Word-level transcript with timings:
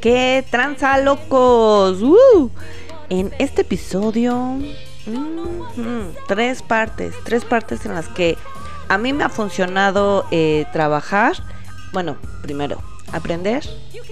¿Qué 0.00 0.44
tranza, 0.50 0.98
locos? 0.98 2.02
Uh, 2.02 2.50
en 3.08 3.32
este 3.38 3.62
episodio, 3.62 4.34
mm, 5.06 6.16
tres 6.26 6.62
partes, 6.62 7.14
tres 7.24 7.44
partes 7.44 7.86
en 7.86 7.94
las 7.94 8.08
que 8.08 8.36
a 8.88 8.98
mí 8.98 9.12
me 9.12 9.22
ha 9.22 9.28
funcionado 9.28 10.26
eh, 10.30 10.66
trabajar. 10.72 11.34
Bueno, 11.92 12.16
primero 12.42 12.78
aprender, 13.12 13.62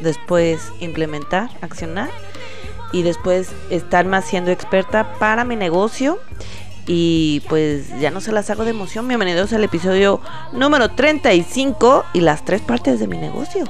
después 0.01 0.61
implementar, 0.81 1.51
accionar 1.61 2.11
y 2.93 3.03
después 3.03 3.51
estarme 3.71 4.17
haciendo 4.17 4.51
experta 4.51 5.15
para 5.19 5.45
mi 5.45 5.57
negocio. 5.57 6.19
Y 6.87 7.43
pues 7.49 7.89
ya 8.01 8.11
no 8.11 8.21
se 8.21 8.33
las 8.33 8.49
hago 8.51 8.65
de 8.65 8.71
emoción. 8.71 9.07
Bienvenidos 9.07 9.53
al 9.53 9.65
episodio 9.65 10.21
número 10.53 10.89
35 10.91 12.05
y 12.15 12.21
las 12.21 12.45
tres 12.45 12.63
partes 12.63 13.01
de 13.01 13.07
mi 13.07 13.19
negocio. 13.19 13.65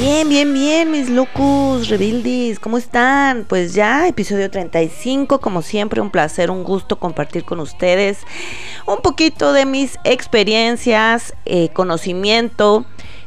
Bien, 0.00 0.28
bien, 0.28 0.54
bien, 0.54 0.92
mis 0.92 1.10
locos 1.10 1.88
rebeldes, 1.88 2.60
¿cómo 2.60 2.78
están? 2.78 3.44
Pues 3.48 3.74
ya, 3.74 4.06
episodio 4.06 4.48
35, 4.48 5.40
como 5.40 5.60
siempre, 5.60 6.00
un 6.00 6.10
placer, 6.10 6.52
un 6.52 6.62
gusto 6.62 7.00
compartir 7.00 7.42
con 7.44 7.58
ustedes 7.58 8.18
un 8.86 8.98
poquito 9.02 9.52
de 9.52 9.66
mis 9.66 9.98
experiencias, 10.04 11.34
eh, 11.46 11.70
conocimiento 11.70 12.86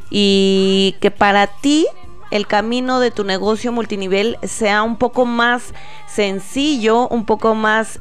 y 0.10 0.96
que 1.02 1.12
para 1.12 1.48
ti 1.48 1.88
el 2.32 2.48
camino 2.48 3.02
de 3.02 3.12
tu 3.12 3.26
negocio 3.26 3.74
multinivel 3.74 4.38
sea 4.42 4.84
un 4.84 4.96
poco 4.96 5.26
más 5.26 5.74
sencillo, 6.08 7.10
un 7.10 7.26
poco 7.26 7.54
más, 7.54 8.00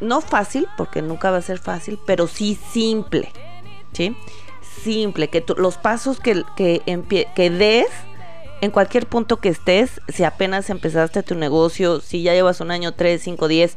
no 0.00 0.20
fácil, 0.20 0.68
porque 0.76 1.02
nunca 1.02 1.32
va 1.32 1.38
a 1.38 1.42
ser 1.42 1.58
fácil, 1.58 1.98
pero 2.06 2.28
sí 2.28 2.56
simple, 2.72 3.32
¿sí? 3.92 4.16
Simple, 4.82 5.28
que 5.28 5.44
los 5.56 5.76
pasos 5.76 6.20
que, 6.20 6.44
que, 6.56 7.50
des 7.50 7.86
en 8.60 8.70
cualquier 8.70 9.06
punto 9.06 9.38
que 9.38 9.48
estés, 9.48 10.00
si 10.08 10.24
apenas 10.24 10.70
empezaste 10.70 11.22
tu 11.22 11.34
negocio, 11.34 12.00
si 12.00 12.22
ya 12.22 12.32
llevas 12.32 12.60
un 12.60 12.70
año, 12.70 12.92
tres, 12.92 13.22
cinco, 13.22 13.48
diez, 13.48 13.76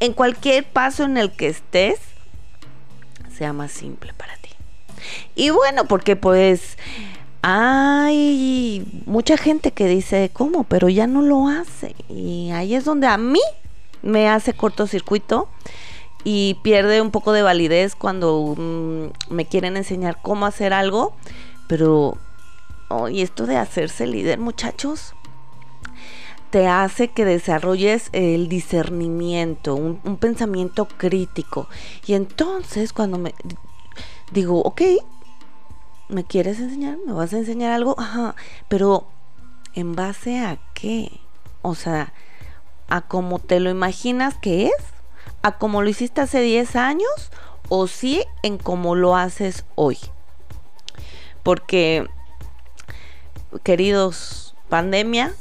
en 0.00 0.12
cualquier 0.12 0.64
paso 0.64 1.04
en 1.04 1.16
el 1.16 1.30
que 1.32 1.48
estés, 1.48 1.98
sea 3.36 3.52
más 3.52 3.72
simple 3.72 4.12
para 4.14 4.36
ti. 4.36 4.50
Y 5.34 5.50
bueno, 5.50 5.86
porque 5.86 6.16
pues 6.16 6.78
hay 7.42 8.86
mucha 9.06 9.36
gente 9.36 9.72
que 9.72 9.86
dice, 9.86 10.30
¿cómo? 10.32 10.64
Pero 10.64 10.88
ya 10.88 11.06
no 11.06 11.20
lo 11.22 11.48
hace. 11.48 11.94
Y 12.08 12.50
ahí 12.52 12.74
es 12.74 12.84
donde 12.84 13.06
a 13.06 13.18
mí 13.18 13.42
me 14.02 14.28
hace 14.28 14.52
cortocircuito 14.52 15.48
y 16.24 16.54
pierde 16.62 17.00
un 17.00 17.10
poco 17.10 17.32
de 17.32 17.42
validez 17.42 17.94
cuando 17.94 18.54
mm, 18.56 19.32
me 19.32 19.46
quieren 19.46 19.76
enseñar 19.76 20.18
cómo 20.22 20.46
hacer 20.46 20.72
algo, 20.72 21.14
pero 21.68 22.18
y 23.10 23.22
esto 23.22 23.46
de 23.46 23.56
hacerse 23.56 24.06
líder, 24.06 24.38
muchachos, 24.38 25.14
te 26.50 26.68
hace 26.68 27.08
que 27.08 27.24
desarrolles 27.24 28.08
el 28.12 28.48
discernimiento, 28.48 29.74
un, 29.74 29.98
pensamiento 30.18 30.86
crítico. 30.86 31.68
Y 32.06 32.14
entonces 32.14 32.92
cuando 32.92 33.18
me 33.18 33.34
digo, 34.32 34.60
ok, 34.62 34.82
¿me 36.08 36.24
quieres 36.24 36.60
enseñar? 36.60 36.98
¿Me 37.04 37.12
vas 37.12 37.32
a 37.32 37.38
enseñar 37.38 37.72
algo? 37.72 37.96
Ajá, 37.98 38.36
pero 38.68 39.08
¿en 39.74 39.96
base 39.96 40.38
a 40.38 40.58
qué? 40.74 41.20
O 41.62 41.74
sea, 41.74 42.12
¿a 42.88 43.00
cómo 43.00 43.40
te 43.40 43.58
lo 43.58 43.70
imaginas 43.70 44.36
que 44.38 44.66
es? 44.66 44.93
¿A 45.44 45.58
cómo 45.58 45.82
lo 45.82 45.90
hiciste 45.90 46.22
hace 46.22 46.40
10 46.40 46.74
años? 46.74 47.30
¿O 47.68 47.86
sí 47.86 48.24
en 48.42 48.56
cómo 48.56 48.94
lo 48.94 49.14
haces 49.14 49.66
hoy? 49.74 49.98
Porque 51.42 52.08
queridos, 53.62 54.56
pandemia, 54.70 55.34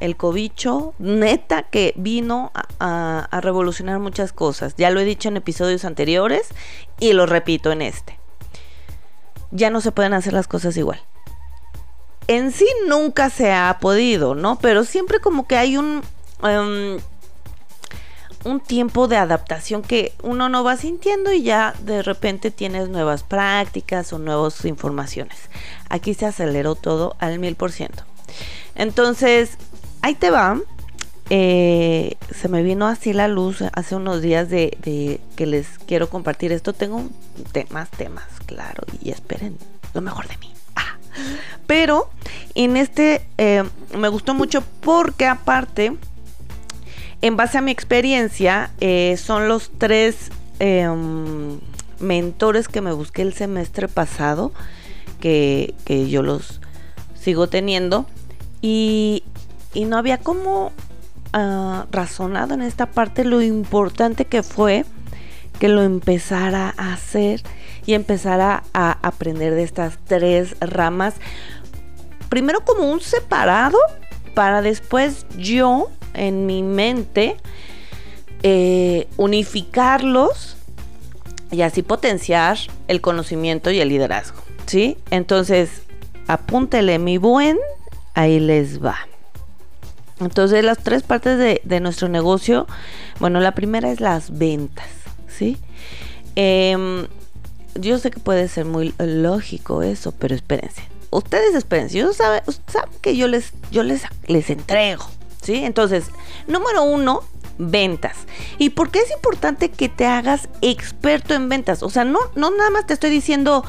el 0.00 0.16
cobicho, 0.16 0.92
neta 0.98 1.62
que 1.62 1.94
vino 1.96 2.50
a, 2.80 3.28
revolucionar 3.40 4.00
muchas 4.00 4.32
cosas. 4.32 4.74
Ya 4.76 4.90
lo 4.90 4.98
he 4.98 5.04
dicho 5.04 5.28
en 5.28 5.36
episodios 5.36 5.84
anteriores 5.84 6.48
y 6.98 7.12
lo 7.12 7.24
repito 7.24 7.70
en 7.70 7.82
este. 7.82 8.18
Ya 9.52 9.70
no 9.70 9.80
se 9.80 9.92
pueden 9.92 10.14
hacer 10.14 10.32
las 10.32 10.48
cosas 10.48 10.76
igual. 10.76 11.00
En 12.26 12.50
sí 12.50 12.66
nunca 12.88 13.30
se 13.30 13.52
ha 13.52 13.78
podido, 13.80 14.34
¿no? 14.34 14.58
Pero 14.58 14.82
siempre 14.82 15.20
como 15.20 15.46
que 15.46 15.56
hay 15.56 15.76
un... 15.76 16.02
Em, 16.42 16.98
un 18.44 18.60
tiempo 18.60 19.08
de 19.08 19.16
adaptación 19.16 19.82
que 19.82 20.12
uno 20.22 20.48
no 20.48 20.62
va 20.64 20.76
sintiendo 20.76 21.32
y 21.32 21.42
ya 21.42 21.74
de 21.80 22.02
repente 22.02 22.50
tienes 22.50 22.88
nuevas 22.88 23.22
prácticas 23.22 24.12
o 24.12 24.18
nuevas 24.18 24.64
informaciones. 24.64 25.38
Aquí 25.88 26.14
se 26.14 26.26
aceleró 26.26 26.74
todo 26.74 27.16
al 27.18 27.38
mil 27.38 27.56
por 27.56 27.72
ciento. 27.72 28.04
Entonces, 28.74 29.56
ahí 30.02 30.14
te 30.14 30.30
va. 30.30 30.60
Eh, 31.30 32.16
se 32.34 32.48
me 32.48 32.62
vino 32.62 32.86
así 32.86 33.14
la 33.14 33.28
luz 33.28 33.62
hace 33.72 33.96
unos 33.96 34.20
días 34.20 34.50
de, 34.50 35.20
que 35.36 35.46
les 35.46 35.78
quiero 35.86 36.10
compartir 36.10 36.52
esto. 36.52 36.72
Tengo 36.72 37.02
más 37.70 37.90
temas, 37.90 38.26
claro, 38.46 38.84
y 39.00 39.10
esperen 39.10 39.56
lo 39.94 40.02
mejor 40.02 40.28
de 40.28 40.36
mí. 40.38 40.52
Ah. 40.76 40.98
Pero 41.66 42.10
en 42.54 42.76
este 42.76 43.26
eh, 43.38 43.64
me 43.96 44.08
gustó 44.08 44.34
mucho 44.34 44.62
porque 44.80 45.26
aparte 45.26 45.96
en 47.22 47.36
base 47.36 47.58
a 47.58 47.60
mi 47.60 47.70
experiencia, 47.70 48.70
eh, 48.80 49.16
son 49.16 49.48
los 49.48 49.70
tres 49.78 50.30
em, 50.58 51.58
mentores 52.00 52.68
que 52.68 52.80
me 52.80 52.92
busqué 52.92 53.22
el 53.22 53.34
semestre 53.34 53.88
pasado, 53.88 54.52
que, 55.20 55.74
yo 56.10 56.22
los 56.22 56.60
sigo 57.14 57.48
teniendo, 57.48 58.06
y, 58.60 59.24
no 59.74 59.96
había 59.96 60.18
como 60.18 60.72
ah, 61.32 61.86
razonado 61.90 62.54
en 62.54 62.62
esta 62.62 62.86
parte 62.86 63.24
lo 63.24 63.42
importante 63.42 64.26
que 64.26 64.42
fue 64.42 64.84
que 65.58 65.68
lo 65.68 65.82
empezara 65.82 66.74
a 66.76 66.92
hacer 66.92 67.42
y 67.86 67.94
empezara 67.94 68.64
a 68.72 68.98
aprender 69.02 69.54
de 69.54 69.62
estas 69.62 69.98
tres 70.04 70.56
ramas. 70.60 71.14
Primero 72.28 72.64
como 72.64 72.90
un 72.90 73.00
separado 73.00 73.78
para 74.34 74.62
después 74.62 75.26
yo 75.38 75.90
en 76.14 76.46
mi 76.46 76.62
mente 76.62 77.36
eh, 78.42 79.08
unificarlos 79.16 80.56
y 81.50 81.62
así 81.62 81.82
potenciar 81.82 82.58
el 82.88 83.00
conocimiento 83.00 83.70
y 83.70 83.80
el 83.80 83.88
liderazgo. 83.88 84.38
¿Sí? 84.66 84.96
Entonces, 85.10 85.82
apúntele 86.26 86.98
mi 86.98 87.18
buen, 87.18 87.58
ahí 88.14 88.40
les 88.40 88.82
va. 88.82 88.96
Entonces, 90.20 90.64
las 90.64 90.78
tres 90.78 91.02
partes 91.02 91.38
de, 91.38 91.80
nuestro 91.80 92.08
negocio, 92.08 92.66
bueno, 93.18 93.40
la 93.40 93.52
primera 93.52 93.90
es 93.90 94.00
las 94.00 94.36
ventas, 94.38 94.86
¿sí? 95.28 95.58
Em, 96.36 97.06
yo 97.74 97.98
sé 97.98 98.10
que 98.10 98.20
puede 98.20 98.48
ser 98.48 98.64
muy 98.64 98.94
lógico 98.98 99.82
eso, 99.82 100.12
pero 100.12 100.34
espérense. 100.34 100.82
Ustedes 101.10 101.54
espérense, 101.54 101.98
yo 101.98 102.12
saben, 102.12 102.42
saben 102.68 102.90
que 103.00 103.16
yo 103.16 103.26
les, 103.26 103.52
yo 103.70 103.82
les, 103.82 104.02
les 104.26 104.50
entrego, 104.50 105.04
¿sí? 105.44 105.64
Entonces, 105.64 106.06
número 106.46 106.82
uno, 106.82 107.22
ventas. 107.58 108.16
¿Y 108.58 108.70
por 108.70 108.90
qué 108.90 109.00
es 109.00 109.10
importante 109.12 109.70
que 109.70 109.88
te 109.88 110.06
hagas 110.06 110.48
experto 110.60 111.34
en 111.34 111.48
ventas? 111.48 111.82
O 111.82 111.90
sea, 111.90 112.04
no, 112.04 112.18
no 112.34 112.50
nada 112.50 112.70
más 112.70 112.86
te 112.86 112.94
estoy 112.94 113.10
diciendo 113.10 113.64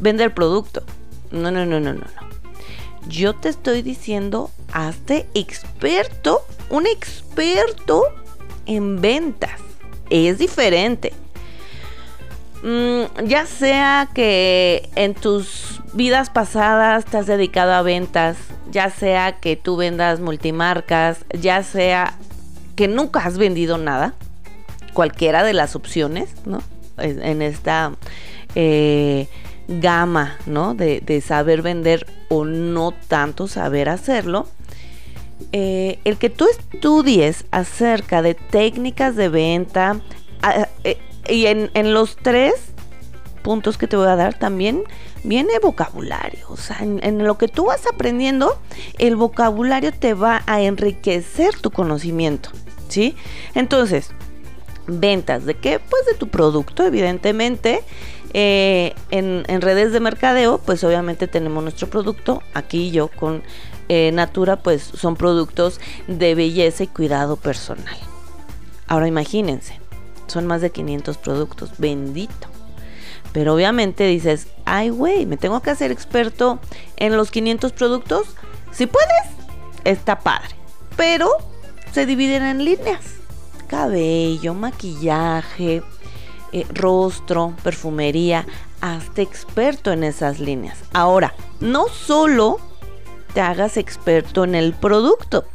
vender 0.00 0.34
producto. 0.34 0.82
No, 1.30 1.50
no, 1.50 1.66
no, 1.66 1.80
no, 1.80 1.92
no, 1.92 2.00
no. 2.00 2.26
Yo 3.08 3.34
te 3.34 3.48
estoy 3.48 3.82
diciendo, 3.82 4.50
hazte 4.72 5.28
experto, 5.34 6.42
un 6.70 6.86
experto 6.86 8.02
en 8.66 9.00
ventas. 9.00 9.60
Es 10.10 10.38
diferente. 10.38 11.12
Mm, 12.66 13.26
ya 13.26 13.46
sea 13.46 14.08
que 14.12 14.90
en 14.96 15.14
tus 15.14 15.80
vidas 15.92 16.30
pasadas 16.30 17.04
te 17.04 17.16
has 17.16 17.28
dedicado 17.28 17.72
a 17.72 17.82
ventas, 17.82 18.36
ya 18.72 18.90
sea 18.90 19.38
que 19.38 19.54
tú 19.54 19.76
vendas 19.76 20.18
multimarcas, 20.18 21.24
ya 21.30 21.62
sea 21.62 22.18
que 22.74 22.88
nunca 22.88 23.20
has 23.20 23.38
vendido 23.38 23.78
nada, 23.78 24.14
cualquiera 24.94 25.44
de 25.44 25.52
las 25.52 25.76
opciones, 25.76 26.30
¿no? 26.44 26.60
En 26.98 27.40
esta 27.40 27.92
eh, 28.56 29.28
gama, 29.68 30.36
¿no? 30.46 30.74
De, 30.74 31.22
saber 31.24 31.62
vender 31.62 32.04
o 32.28 32.44
no 32.44 32.92
tanto 33.06 33.46
saber 33.46 33.88
hacerlo. 33.88 34.48
Eh, 35.52 36.00
el 36.02 36.16
que 36.16 36.30
tú 36.30 36.48
estudies 36.48 37.44
acerca 37.52 38.22
de 38.22 38.34
técnicas 38.34 39.14
de 39.14 39.28
venta 39.28 40.00
y 41.28 41.46
en, 41.46 41.70
en 41.74 41.94
los 41.94 42.16
tres 42.16 42.54
puntos 43.42 43.78
que 43.78 43.86
te 43.86 43.96
voy 43.96 44.08
a 44.08 44.16
dar 44.16 44.36
también 44.36 44.82
viene 45.26 45.58
vocabulario. 45.60 46.46
O 46.48 46.56
sea, 46.56 46.78
en, 46.80 47.24
lo 47.24 47.38
que 47.38 47.48
tú 47.48 47.66
vas 47.66 47.86
aprendiendo, 47.86 48.58
el 48.98 49.16
vocabulario 49.16 49.92
te 49.92 50.14
va 50.14 50.42
a 50.46 50.62
enriquecer 50.62 51.56
tu 51.60 51.70
conocimiento. 51.70 52.50
¿Sí? 52.88 53.16
Entonces, 53.54 54.10
ventas 54.86 55.44
de 55.44 55.54
qué? 55.54 55.78
Pues 55.78 56.06
de 56.06 56.14
tu 56.14 56.28
producto, 56.28 56.84
evidentemente. 56.84 57.82
Eh, 58.34 58.94
en, 59.10 59.44
redes 59.60 59.92
de 59.92 60.00
mercadeo, 60.00 60.58
pues 60.58 60.82
obviamente 60.84 61.26
tenemos 61.26 61.62
nuestro 61.62 61.88
producto. 61.88 62.42
Aquí 62.54 62.90
yo 62.90 63.08
con 63.08 63.42
eh, 63.88 64.10
Natura, 64.12 64.56
pues 64.56 64.82
son 64.82 65.16
productos 65.16 65.80
de 66.06 66.34
belleza 66.34 66.84
y 66.84 66.88
cuidado 66.88 67.36
personal. 67.36 67.96
Ahora 68.88 69.08
imagínense, 69.08 69.80
son 70.36 70.46
más 70.46 70.60
de 70.60 70.70
500 70.70 71.16
productos, 71.16 71.70
bendito. 71.78 72.48
Pero 73.32 73.54
obviamente 73.54 74.06
dices, 74.06 74.48
ay 74.66 74.90
güey, 74.90 75.24
me 75.24 75.38
tengo 75.38 75.62
que 75.62 75.70
hacer 75.70 75.90
experto 75.90 76.58
en 76.96 77.16
los 77.16 77.30
500 77.30 77.72
productos. 77.72 78.26
Si 78.70 78.86
puedes, 78.86 79.08
está 79.84 80.18
padre. 80.18 80.54
Pero 80.94 81.30
se 81.92 82.04
dividen 82.04 82.42
en 82.42 82.66
líneas. 82.66 83.00
Cabello, 83.66 84.52
maquillaje, 84.52 85.82
eh, 86.52 86.66
rostro, 86.68 87.54
perfumería, 87.62 88.44
hazte 88.82 89.22
experto 89.22 89.90
en 89.90 90.04
esas 90.04 90.38
líneas. 90.38 90.80
Ahora, 90.92 91.32
no 91.60 91.88
solo 91.88 92.58
te 93.32 93.40
hagas 93.40 93.78
experto 93.78 94.44
en 94.44 94.54
el 94.54 94.74
producto, 94.74 95.46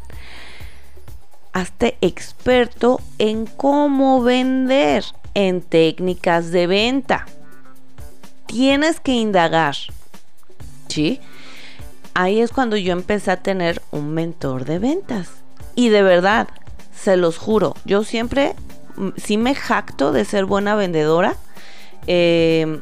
hazte 1.53 1.97
experto 2.01 3.01
en 3.17 3.45
cómo 3.45 4.21
vender, 4.21 5.03
en 5.33 5.61
técnicas 5.61 6.51
de 6.51 6.67
venta. 6.67 7.25
Tienes 8.45 8.99
que 8.99 9.13
indagar. 9.13 9.75
¿Sí? 10.87 11.19
Ahí 12.13 12.41
es 12.41 12.51
cuando 12.51 12.75
yo 12.75 12.91
empecé 12.91 13.31
a 13.31 13.37
tener 13.37 13.81
un 13.91 14.13
mentor 14.13 14.65
de 14.65 14.79
ventas. 14.79 15.29
Y 15.75 15.89
de 15.89 16.01
verdad, 16.01 16.49
se 16.93 17.15
los 17.15 17.37
juro, 17.37 17.75
yo 17.85 18.03
siempre 18.03 18.55
mm, 18.97 19.09
sí 19.15 19.37
me 19.37 19.55
jacto 19.55 20.11
de 20.11 20.25
ser 20.25 20.45
buena 20.45 20.75
vendedora. 20.75 21.35
Eh, 22.07 22.81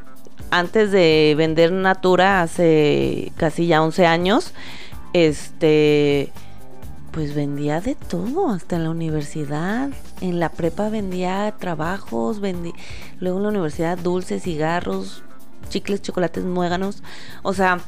antes 0.51 0.91
de 0.91 1.35
vender 1.37 1.71
Natura 1.71 2.41
hace 2.41 3.31
casi 3.37 3.67
ya 3.67 3.83
11 3.83 4.07
años, 4.07 4.53
este 5.13 6.31
pues 7.19 7.35
vendía 7.35 7.81
de 7.81 7.95
todo, 7.95 8.49
hasta 8.49 8.77
en 8.77 8.85
la 8.85 8.91
universidad. 8.91 9.89
En 10.21 10.39
la 10.39 10.47
prepa 10.47 10.87
vendía 10.87 11.53
trabajos, 11.59 12.39
vendí, 12.39 12.71
luego 13.19 13.39
en 13.39 13.43
la 13.43 13.49
universidad 13.49 13.97
dulces, 13.97 14.43
cigarros, 14.43 15.21
chicles, 15.67 16.01
chocolates, 16.01 16.45
muéganos. 16.45 17.03
O 17.43 17.51
sea, 17.51 17.81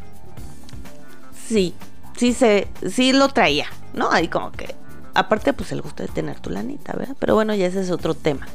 sí, 1.47 1.73
sí 2.17 2.33
se, 2.33 2.67
sí 2.89 3.13
lo 3.13 3.29
traía, 3.29 3.67
¿no? 3.93 4.11
Ahí 4.11 4.27
como 4.27 4.51
que, 4.51 4.75
aparte 5.13 5.53
pues 5.53 5.71
el 5.71 5.81
gusto 5.81 6.03
de 6.03 6.09
tener 6.09 6.41
tu 6.41 6.49
lanita, 6.49 6.91
¿verdad? 6.91 7.15
Pero 7.17 7.33
bueno, 7.33 7.55
ya 7.55 7.67
ese 7.67 7.79
es 7.79 7.89
otro 7.89 8.15
tema. 8.15 8.49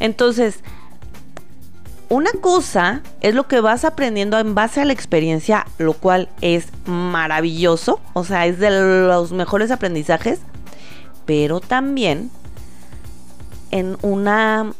Entonces, 0.00 0.60
una 2.08 2.30
cosa 2.40 3.02
es 3.20 3.34
lo 3.34 3.46
que 3.48 3.60
vas 3.60 3.84
aprendiendo 3.84 4.38
en 4.38 4.54
base 4.54 4.80
a 4.80 4.84
la 4.84 4.92
experiencia, 4.92 5.66
lo 5.78 5.92
cual 5.92 6.28
es 6.40 6.68
maravilloso, 6.86 8.00
o 8.14 8.24
sea, 8.24 8.46
es 8.46 8.58
de 8.58 8.70
los 8.70 9.32
mejores 9.32 9.70
aprendizajes, 9.70 10.40
pero 11.26 11.60
también 11.60 12.30
en 13.70 13.98
una 14.02 14.72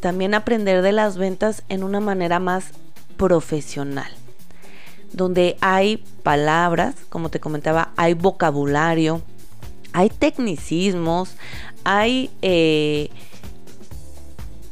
también 0.00 0.34
aprender 0.34 0.82
de 0.82 0.92
las 0.92 1.16
ventas 1.16 1.62
en 1.68 1.82
una 1.82 2.00
manera 2.00 2.38
más 2.38 2.66
profesional, 3.16 4.10
donde 5.12 5.56
hay 5.62 6.04
palabras, 6.22 6.94
como 7.08 7.30
te 7.30 7.40
comentaba, 7.40 7.92
hay 7.96 8.12
vocabulario, 8.12 9.22
hay 9.94 10.10
tecnicismos, 10.10 11.36
hay 11.84 12.30
eh, 12.42 13.08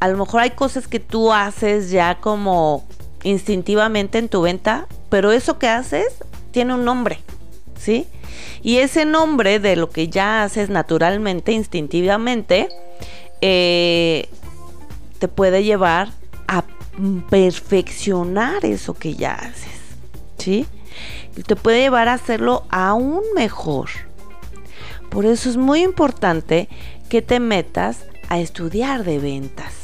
a 0.01 0.09
lo 0.09 0.19
mejor 0.19 0.41
hay 0.41 0.51
cosas 0.51 0.89
que 0.89 1.01
tú 1.01 1.33
haces 1.33 1.91
ya 1.91 2.21
como 2.21 2.85
instintivamente 3.23 4.19
en 4.19 4.29
tu 4.29 4.43
venta, 4.43 4.87
pero 5.09 5.33
eso 5.33 5.59
que 5.59 5.69
haces 5.69 6.07
tiene 6.51 6.75
un 6.75 6.85
nombre, 6.85 7.19
¿sí? 7.79 8.07
Y 8.63 8.79
ese 8.79 9.05
nombre 9.05 9.59
de 9.59 9.77
lo 9.77 9.91
que 9.91 10.09
ya 10.09 10.43
haces 10.43 10.69
naturalmente, 10.71 11.53
instintivamente, 11.53 12.69
eh, 13.41 14.29
te 15.19 15.29
puede 15.29 15.65
llevar 15.65 16.09
a 16.47 16.65
perfeccionar 17.31 18.65
eso 18.65 18.95
que 18.95 19.15
ya 19.15 19.35
haces, 19.35 19.81
¿sí? 20.39 20.67
Y 21.37 21.43
te 21.43 21.57
puede 21.57 21.81
llevar 21.81 22.09
a 22.09 22.15
hacerlo 22.15 22.65
aún 22.71 23.23
mejor. 23.35 23.89
Por 25.11 25.27
eso 25.27 25.49
es 25.49 25.57
muy 25.57 25.83
importante 25.83 26.69
que 27.09 27.23
te 27.23 27.41
metas 27.41 28.05
a 28.29 28.41
estudiar 28.41 29.05
de 29.05 29.19
ventas. 29.19 29.84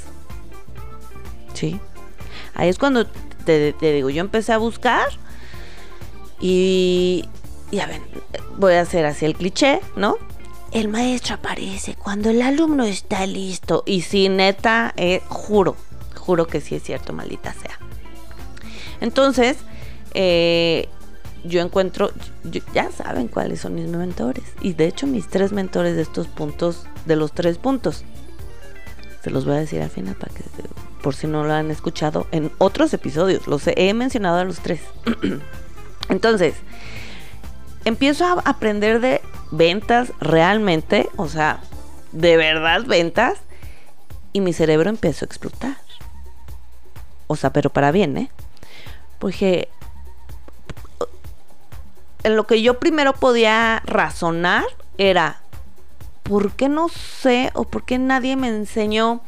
Ahí 2.55 2.69
es 2.69 2.79
cuando 2.79 3.07
te, 3.45 3.75
digo, 3.81 4.11
yo 4.11 4.21
empecé 4.21 4.53
a 4.53 4.59
buscar 4.59 5.09
y, 6.41 7.25
ya 7.71 7.87
ven, 7.87 8.03
voy 8.57 8.75
a 8.75 8.83
hacer 8.83 9.07
así 9.07 9.27
el 9.27 9.35
cliché, 9.35 9.81
¿no? 9.97 10.17
El 10.73 10.89
maestro 10.89 11.35
aparece 11.35 11.97
cuando 11.97 12.31
el 12.31 12.43
alumno 12.43 12.85
está 12.85 13.27
listo. 13.27 13.83
Y 13.87 14.03
si 14.03 14.29
neta, 14.29 14.95
eh, 14.97 15.21
juro, 15.29 15.77
juro 16.15 16.47
que 16.47 16.61
sí 16.61 16.77
es 16.77 16.83
cierto, 16.85 17.13
maldita 17.13 17.53
sea. 17.53 17.79
Entonces, 19.01 19.57
eh, 20.15 20.89
yo 21.43 21.61
encuentro, 21.61 22.11
ya 22.73 22.91
saben 22.93 23.29
cuáles 23.29 23.61
son 23.61 23.75
mis 23.75 23.89
mentores. 23.89 24.45
Y 24.61 24.75
de 24.75 24.87
hecho, 24.87 25.07
mis 25.07 25.29
tres 25.29 25.53
mentores 25.53 25.97
de 25.97 26.03
estos 26.03 26.29
puntos, 26.29 26.85
de 27.07 27.17
los 27.17 27.33
tres 27.33 27.59
puntos, 27.59 28.05
se 29.25 29.31
los 29.31 29.45
voy 29.45 29.57
a 29.57 29.59
decir 29.59 29.83
al 29.83 29.91
final 29.91 30.15
para 30.15 30.33
que 30.33 30.43
por 31.03 31.15
si 31.15 31.27
no 31.27 31.45
lo 31.45 31.53
han 31.53 31.71
escuchado 31.71 32.27
en 32.31 32.53
otros 32.59 32.93
episodios. 32.95 33.47
Los 33.47 33.67
he 33.67 33.95
mencionado 33.95 34.39
a 34.39 34.45
los 34.45 34.61
tres. 34.61 34.81
Entonces, 36.09 36.55
empiezo 37.85 38.25
a 38.25 38.41
aprender 38.45 39.01
de 39.01 39.21
ventas 39.51 40.13
realmente, 40.21 41.09
o 41.17 41.29
sea, 41.29 41.61
de 42.13 42.37
verdad 42.37 42.85
ventas, 42.85 43.39
y 44.33 44.41
mi 44.41 44.53
cerebro 44.53 44.91
empezó 44.91 45.25
a 45.25 45.27
explotar. 45.27 45.77
O 47.27 47.37
sea, 47.37 47.53
pero 47.53 47.71
para 47.71 47.93
bien, 47.93 48.17
¿eh? 48.17 48.31
Porque 49.19 49.69
en 52.23 52.37
lo 52.37 52.47
que 52.47 52.63
yo 52.63 52.79
primero 52.79 53.13
podía 53.13 53.83
razonar 53.85 54.65
era, 54.99 55.41
¿por 56.23 56.53
qué 56.53 56.69
no 56.69 56.89
sé 56.89 57.51
o 57.55 57.65
por 57.65 57.85
qué 57.85 57.99
nadie 57.99 58.37
me 58.37 58.49
enseñó 58.49 59.21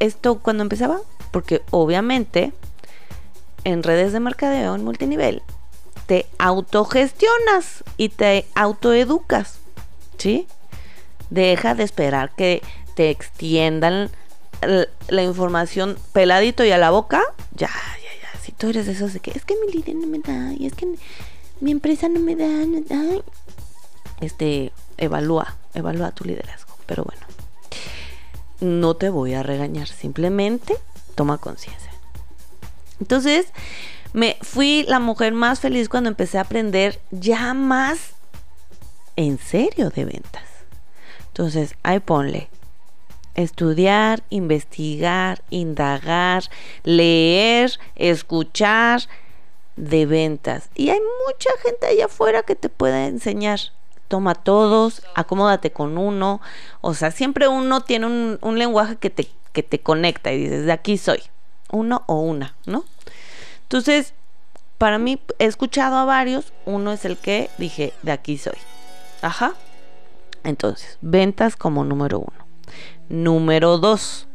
esto 0.00 0.38
cuando 0.38 0.62
empezaba? 0.62 1.00
Porque 1.30 1.62
obviamente 1.70 2.52
en 3.64 3.82
redes 3.82 4.12
de 4.12 4.20
mercadeo 4.20 4.74
en 4.74 4.84
multinivel 4.84 5.42
te 6.06 6.26
autogestionas 6.38 7.82
y 7.96 8.10
te 8.10 8.46
autoeducas, 8.54 9.58
¿sí? 10.18 10.46
Deja 11.30 11.74
de 11.74 11.82
esperar 11.82 12.32
que 12.36 12.62
te 12.94 13.10
extiendan 13.10 14.10
la 15.08 15.22
información 15.22 15.98
peladito 16.12 16.64
y 16.64 16.70
a 16.70 16.78
la 16.78 16.90
boca. 16.90 17.20
Ya, 17.52 17.68
ya, 17.68 18.22
ya. 18.22 18.40
Si 18.40 18.52
tú 18.52 18.68
eres 18.68 18.86
de 18.86 18.92
esos 18.92 19.12
de 19.12 19.20
que 19.20 19.32
es 19.32 19.44
que 19.44 19.56
mi 19.66 19.72
líder 19.72 19.96
no 19.96 20.06
me 20.06 20.20
da 20.20 20.52
y 20.56 20.66
es 20.66 20.74
que 20.74 20.86
mi 21.60 21.72
empresa 21.72 22.08
no 22.08 22.20
me 22.20 22.36
da, 22.36 22.46
no 22.46 22.80
da. 22.82 23.22
Este, 24.20 24.72
evalúa, 24.96 25.56
evalúa 25.74 26.12
tu 26.12 26.24
liderazgo. 26.24 26.76
Pero 26.86 27.02
bueno 27.02 27.35
no 28.60 28.94
te 28.94 29.08
voy 29.08 29.34
a 29.34 29.42
regañar, 29.42 29.88
simplemente 29.88 30.76
toma 31.14 31.38
conciencia. 31.38 31.92
Entonces, 33.00 33.46
me 34.12 34.36
fui 34.42 34.84
la 34.88 34.98
mujer 34.98 35.32
más 35.32 35.60
feliz 35.60 35.88
cuando 35.88 36.08
empecé 36.08 36.38
a 36.38 36.42
aprender 36.42 37.00
ya 37.10 37.52
más 37.54 38.12
en 39.16 39.38
serio 39.38 39.90
de 39.90 40.04
ventas. 40.04 40.44
Entonces, 41.28 41.74
ahí 41.82 42.00
ponle 42.00 42.48
estudiar, 43.36 44.22
investigar, 44.30 45.42
indagar, 45.50 46.44
leer, 46.82 47.78
escuchar 47.94 49.02
de 49.76 50.06
ventas. 50.06 50.70
Y 50.74 50.88
hay 50.88 51.00
mucha 51.26 51.50
gente 51.62 51.86
allá 51.86 52.06
afuera 52.06 52.42
que 52.42 52.56
te 52.56 52.68
puede 52.68 53.06
enseñar 53.06 53.60
toma 54.08 54.34
todos, 54.34 55.02
acomódate 55.14 55.72
con 55.72 55.98
uno. 55.98 56.40
O 56.80 56.94
sea, 56.94 57.10
siempre 57.10 57.48
uno 57.48 57.80
tiene 57.80 58.06
un, 58.40 58.58
lenguaje 58.58 58.96
que 58.96 59.10
te, 59.10 59.28
que 59.52 59.62
te 59.62 59.80
conecta 59.80 60.32
y 60.32 60.38
dices, 60.38 60.66
de 60.66 60.72
aquí 60.72 60.98
soy, 60.98 61.22
uno 61.70 62.02
o 62.06 62.20
una, 62.20 62.54
¿no? 62.66 62.84
Entonces, 63.62 64.14
para 64.78 64.98
mí, 64.98 65.20
he 65.38 65.46
escuchado 65.46 65.96
a 65.96 66.04
varios, 66.04 66.52
uno 66.64 66.92
es 66.92 67.04
el 67.04 67.16
que 67.16 67.50
dije, 67.58 67.92
de 68.02 68.12
aquí 68.12 68.38
soy. 68.38 68.58
Ajá. 69.22 69.54
Entonces, 70.44 70.98
ventas 71.00 71.56
como 71.56 71.84
número 71.84 72.20
uno. 72.20 72.46
Número 73.08 73.78
dos, 73.78 74.28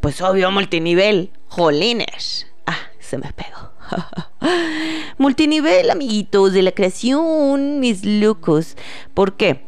pues 0.00 0.20
obvio, 0.20 0.50
multinivel, 0.50 1.32
jolines. 1.48 2.46
Ah, 2.66 2.78
se 2.98 3.18
me 3.18 3.32
pegó. 3.32 3.72
Multinivel, 5.18 5.90
amiguitos 5.90 6.52
de 6.52 6.62
la 6.62 6.72
creación, 6.72 7.80
mis 7.80 8.04
locos. 8.04 8.76
¿Por 9.14 9.36
qué? 9.36 9.66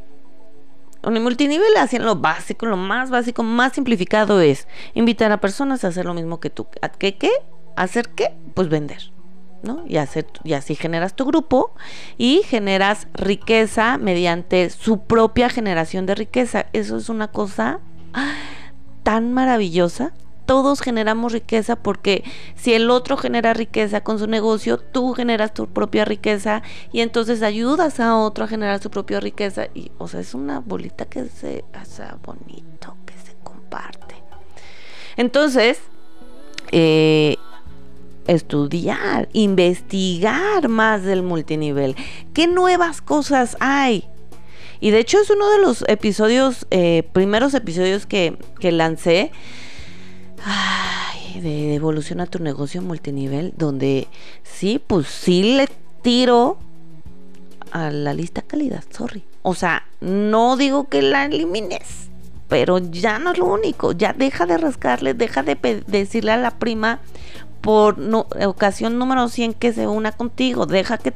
En 1.03 1.17
el 1.17 1.23
multinivel 1.23 1.77
hacen 1.79 2.05
lo 2.05 2.17
básico, 2.17 2.67
lo 2.67 2.77
más 2.77 3.09
básico, 3.11 3.43
más 3.43 3.73
simplificado 3.73 4.41
es 4.41 4.69
invitar 4.93 5.33
a 5.33 5.41
personas 5.41 5.83
a 5.83 5.89
hacer 5.89 6.05
lo 6.05 6.13
mismo 6.13 6.41
que 6.41 6.51
tú. 6.51 6.67
¿A 6.83 6.91
qué 6.91 7.17
qué? 7.17 7.31
¿Hacer 7.75 8.11
qué? 8.11 8.35
Pues 8.55 8.69
vender. 8.69 9.11
¿no? 9.63 9.85
Y 9.87 9.97
así 9.97 10.75
generas 10.75 11.15
tu 11.15 11.25
grupo 11.25 11.75
y 12.19 12.43
generas 12.45 13.09
riqueza 13.15 13.99
mediante 13.99 14.71
su 14.71 15.05
propia 15.05 15.49
generación 15.49 16.07
de 16.07 16.15
riqueza. 16.15 16.67
Eso 16.73 16.97
es 16.97 17.09
una 17.09 17.29
cosa 17.29 17.81
tan 19.03 19.33
maravillosa. 19.33 20.13
Todos 20.47 20.81
generamos 20.81 21.33
riqueza 21.33 21.77
porque 21.77 22.25
si 22.57 22.75
el 22.75 22.91
otro 22.91 23.17
genera 23.17 23.55
riqueza 23.55 24.03
con 24.03 24.19
su 24.19 24.27
negocio, 24.27 24.79
tú 24.79 25.13
generas 25.13 25.55
tu 25.55 25.67
propia 25.69 26.05
riqueza 26.05 26.63
y 26.93 27.01
entonces 27.01 27.43
ayudas 27.43 28.01
a 28.01 28.17
otro 28.17 28.45
a 28.45 28.49
generar 28.49 28.83
su 28.83 28.91
propia 28.91 29.21
riqueza. 29.21 29.69
Y, 29.75 29.91
o 29.99 30.09
sea, 30.09 30.21
es 30.21 30.35
una 30.35 30.61
bolita 30.61 31.05
que 31.05 31.27
se 31.27 31.65
hace 31.73 32.05
bonito, 32.25 32.97
que 33.07 33.15
se 33.15 33.35
comparte. 33.43 34.17
Entonces, 35.17 35.81
eh, 36.73 37.37
estudiar, 38.27 39.29
investigar 39.33 40.69
más 40.69 41.03
del 41.03 41.23
multinivel. 41.23 41.97
¿Qué 42.33 42.47
nuevas 42.47 43.01
cosas 43.03 43.57
hay? 43.61 44.09
Y 44.81 44.91
de 44.91 45.01
hecho 45.01 45.21
es 45.21 45.29
uno 45.31 45.51
de 45.51 45.59
los 45.59 45.85
episodios, 45.89 46.67
eh, 46.71 47.03
primeros 47.13 47.55
episodios 47.55 48.07
que, 48.07 48.39
que 48.59 48.73
lancé 48.73 49.31
ay, 50.45 51.41
de 51.41 51.75
evolución 51.75 52.21
a 52.21 52.27
tu 52.27 52.39
negocio 52.39 52.83
multinivel, 52.83 53.55
donde 53.57 54.09
sí, 54.43 54.81
pues 54.85 55.07
sí 55.07 55.57
le 55.57 55.69
tiro 56.03 56.59
a 57.71 57.91
la 57.91 58.15
lista 58.15 58.43
calidad, 58.43 58.85
sorry. 58.91 59.25
O 59.43 59.55
sea, 59.55 59.85
no 60.01 60.57
digo 60.57 60.89
que 60.89 61.03
la 61.03 61.25
elimines, 61.25 62.09
pero 62.49 62.79
ya 62.79 63.19
no 63.19 63.33
es 63.33 63.39
lo 63.39 63.47
único, 63.47 63.93
ya 63.93 64.13
deja 64.13 64.47
de 64.47 64.59
rascarle, 64.59 65.15
deja 65.15 65.43
de 65.43 65.83
decirle 65.87 66.33
a 66.33 66.37
la 66.37 66.59
prima 66.59 67.01
por 67.61 67.97
ocasión 68.47 68.99
número 68.99 69.29
100 69.29 69.55
que 69.55 69.73
se 69.73 69.87
una 69.87 70.13
contigo, 70.13 70.67
deja 70.67 70.99
que 70.99 71.13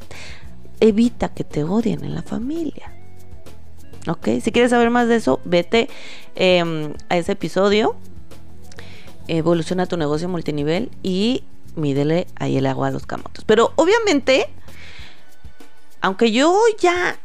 evita 0.80 1.28
que 1.30 1.44
te 1.44 1.64
odien 1.64 2.04
en 2.04 2.14
la 2.14 2.22
familia. 2.22 2.92
¿Ok? 4.06 4.28
Si 4.42 4.52
quieres 4.52 4.70
saber 4.70 4.90
más 4.90 5.08
de 5.08 5.16
eso, 5.16 5.40
vete 5.44 5.88
em, 6.34 6.92
a 7.08 7.16
ese 7.16 7.32
episodio. 7.32 7.96
Evoluciona 9.28 9.86
tu 9.86 9.96
negocio 9.96 10.28
multinivel 10.28 10.90
y 11.02 11.44
mídele 11.76 12.26
ahí 12.36 12.56
el 12.56 12.66
agua 12.66 12.88
a 12.88 12.90
los 12.90 13.06
camotes. 13.06 13.44
Pero 13.44 13.72
obviamente, 13.76 14.48
aunque 16.00 16.32
yo 16.32 16.56
ya 16.80 17.18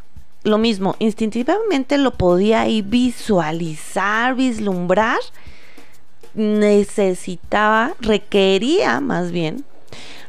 lo 0.44 0.58
mismo, 0.58 0.96
instintivamente 1.00 1.98
lo 1.98 2.12
podía 2.12 2.62
ahí 2.62 2.82
visualizar, 2.82 4.36
vislumbrar, 4.36 5.20
necesitaba, 6.34 7.94
requería 8.00 9.00
más 9.02 9.32
bien, 9.32 9.66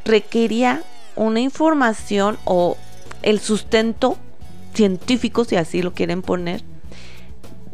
requería 0.04 0.82
una 1.16 1.40
información 1.40 2.38
o 2.44 2.76
el 3.22 3.38
sustento 3.40 4.16
científicos, 4.74 5.48
si 5.48 5.56
así 5.56 5.82
lo 5.82 5.92
quieren 5.92 6.22
poner, 6.22 6.62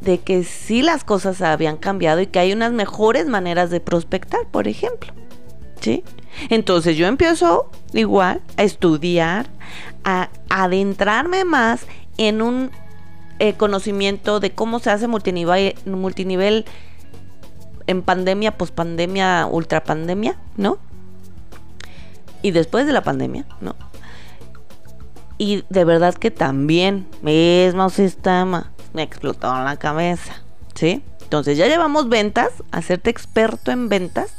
de 0.01 0.19
que 0.19 0.45
sí 0.45 0.83
las 0.83 1.05
cosas 1.05 1.41
habían 1.43 1.77
cambiado 1.77 2.21
y 2.21 2.27
que 2.27 2.39
hay 2.39 2.53
unas 2.53 2.73
mejores 2.73 3.27
maneras 3.27 3.71
de 3.71 3.81
prospectar, 3.81 4.47
por 4.51 4.69
ejemplo. 4.69 5.13
¿Sí? 5.81 6.05
Entonces 6.49 6.97
yo 6.97 7.07
empiezo 7.07 7.71
igual 7.93 8.43
a 8.57 8.63
estudiar, 8.63 9.47
a 10.05 10.29
adentrarme 10.49 11.45
más 11.45 11.87
en 12.19 12.43
un 12.43 12.71
eh, 13.39 13.55
conocimiento 13.55 14.41
de 14.41 14.53
cómo 14.53 14.79
se 14.79 14.91
hace 14.91 15.09
multinivel, 15.09 15.75
multinivel 15.85 16.65
en 17.87 18.03
pandemia, 18.03 18.57
pospandemia, 18.57 19.47
ultrapandemia, 19.47 20.39
¿no? 20.57 20.79
Y 22.43 22.51
después 22.51 22.87
de 22.87 22.93
la 22.93 23.03
pandemia, 23.03 23.47
¿no? 23.61 23.77
Y 25.39 25.65
de 25.69 25.85
verdad 25.85 26.15
que 26.15 26.31
también, 26.31 27.07
mismo 27.23 27.91
sistema, 27.91 28.73
me 28.97 29.03
explotó 29.03 29.55
en 29.55 29.65
la 29.65 29.77
cabeza. 29.77 30.43
¿Sí? 30.75 31.03
Entonces 31.23 31.59
ya 31.59 31.69
llevamos 31.69 32.09
ventas, 32.09 32.51
hacerte 32.71 33.11
experto 33.11 33.71
en 33.71 33.89
ventas, 33.89 34.33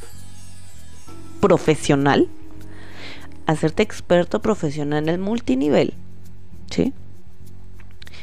profesional, 1.40 2.28
hacerte 3.46 3.84
experto 3.84 4.42
profesional 4.42 5.04
en 5.04 5.10
el 5.10 5.20
multinivel. 5.20 5.94
¿Sí? 6.72 6.94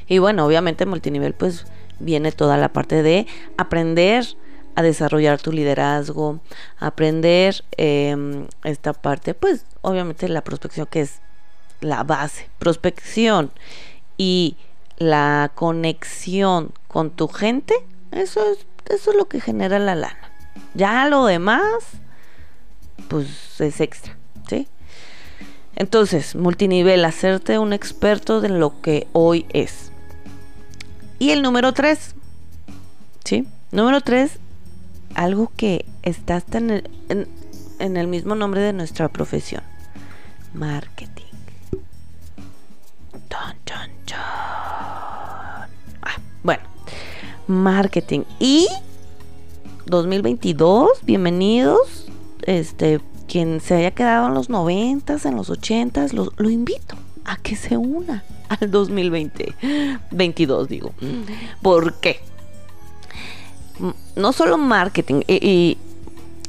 Y 0.08 0.18
bueno, 0.18 0.44
obviamente 0.44 0.86
multinivel 0.86 1.34
pues 1.34 1.66
viene 2.00 2.32
toda 2.32 2.56
la 2.56 2.72
parte 2.72 3.02
de 3.02 3.26
aprender 3.56 4.26
a 4.74 4.82
desarrollar 4.82 5.40
tu 5.40 5.52
liderazgo, 5.52 6.40
aprender 6.78 7.64
em, 7.76 8.48
esta 8.64 8.92
parte, 8.92 9.34
pues 9.34 9.66
obviamente 9.82 10.28
la 10.28 10.42
prospección 10.42 10.86
que 10.90 11.02
es 11.02 11.20
la 11.80 12.02
base, 12.02 12.48
prospección 12.58 13.52
y 14.18 14.56
la 14.98 15.52
conexión 15.54 16.72
con 16.88 17.10
tu 17.10 17.28
gente, 17.28 17.74
eso 18.12 18.40
es, 18.52 18.66
eso 18.86 19.10
es 19.10 19.16
lo 19.16 19.26
que 19.26 19.40
genera 19.40 19.78
la 19.78 19.94
lana. 19.94 20.30
Ya 20.74 21.08
lo 21.08 21.26
demás, 21.26 21.66
pues 23.08 23.60
es 23.60 23.80
extra, 23.80 24.16
¿sí? 24.48 24.68
Entonces, 25.76 26.36
multinivel, 26.36 27.04
hacerte 27.04 27.58
un 27.58 27.72
experto 27.72 28.40
de 28.40 28.48
lo 28.48 28.80
que 28.80 29.08
hoy 29.12 29.46
es. 29.52 29.90
Y 31.18 31.30
el 31.30 31.42
número 31.42 31.72
tres, 31.72 32.14
¿sí? 33.24 33.46
Número 33.72 34.00
tres, 34.00 34.38
algo 35.14 35.50
que 35.56 35.84
está 36.02 36.42
en 36.52 36.70
el, 36.70 37.28
en 37.78 37.96
el 37.96 38.06
mismo 38.06 38.34
nombre 38.34 38.60
de 38.60 38.72
nuestra 38.72 39.08
profesión, 39.08 39.62
marketing. 40.52 41.24
Ah, 43.36 43.54
marketing. 47.46 48.22
Y 48.38 48.68
2022, 49.86 50.90
bienvenidos. 51.02 52.06
Este, 52.42 53.00
quien 53.26 53.60
se 53.60 53.74
haya 53.74 53.90
quedado 53.92 54.28
en 54.28 54.34
los 54.34 54.48
90 54.50 55.16
en 55.24 55.36
los 55.36 55.48
80 55.50 56.08
lo, 56.12 56.32
lo 56.36 56.50
invito 56.50 56.96
a 57.24 57.36
que 57.36 57.56
se 57.56 57.76
una 57.76 58.24
al 58.48 58.70
2020. 58.70 59.54
22, 60.10 60.68
digo. 60.68 60.92
¿Por 61.62 61.94
qué? 61.94 62.20
No 64.16 64.32
solo 64.32 64.58
marketing, 64.58 65.22
y 65.26 65.78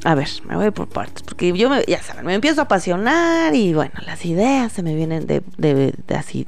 a 0.04 0.14
ver, 0.14 0.28
me 0.46 0.56
voy 0.56 0.70
por 0.70 0.86
partes, 0.86 1.22
porque 1.22 1.52
yo, 1.56 1.68
me, 1.68 1.84
ya 1.88 2.00
saben, 2.00 2.26
me 2.26 2.34
empiezo 2.34 2.60
a 2.60 2.64
apasionar 2.64 3.54
y 3.54 3.74
bueno, 3.74 3.94
las 4.06 4.24
ideas 4.24 4.72
se 4.72 4.82
me 4.84 4.94
vienen 4.94 5.26
de, 5.26 5.42
de, 5.58 5.94
así 6.14 6.46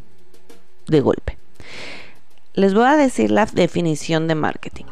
de 0.87 1.01
golpe. 1.01 1.38
Les 2.59 2.75
voy 2.75 2.87
a 2.87 2.97
decir 2.97 3.31
la 3.31 3.47
definición 3.47 4.27
de 4.27 4.35
marketing. 4.35 4.87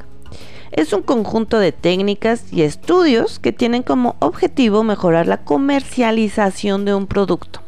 Es 0.71 0.93
un 0.93 1.03
conjunto 1.03 1.59
de 1.59 1.73
técnicas 1.73 2.45
y 2.53 2.63
estudios 2.63 3.41
que 3.41 3.51
tienen 3.51 3.83
como 3.83 4.15
objetivo 4.21 4.85
mejorar 4.85 5.27
la 5.27 5.43
comercialización 5.43 6.85
de 6.85 6.95
un 6.95 7.09
producto. 7.09 7.63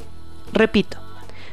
Repito, 0.53 0.99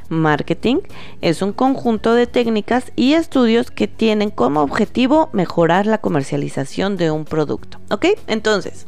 marketing 0.09 0.81
es 1.21 1.41
un 1.41 1.53
conjunto 1.53 2.13
de 2.13 2.27
técnicas 2.27 2.91
y 2.95 3.13
estudios 3.13 3.71
que 3.71 3.87
tienen 3.87 4.29
como 4.29 4.61
objetivo 4.61 5.29
mejorar 5.33 5.87
la 5.87 5.97
comercialización 5.97 6.97
de 6.97 7.09
un 7.09 7.25
producto. 7.25 7.79
¿Ok? 7.89 8.05
Entonces, 8.27 8.85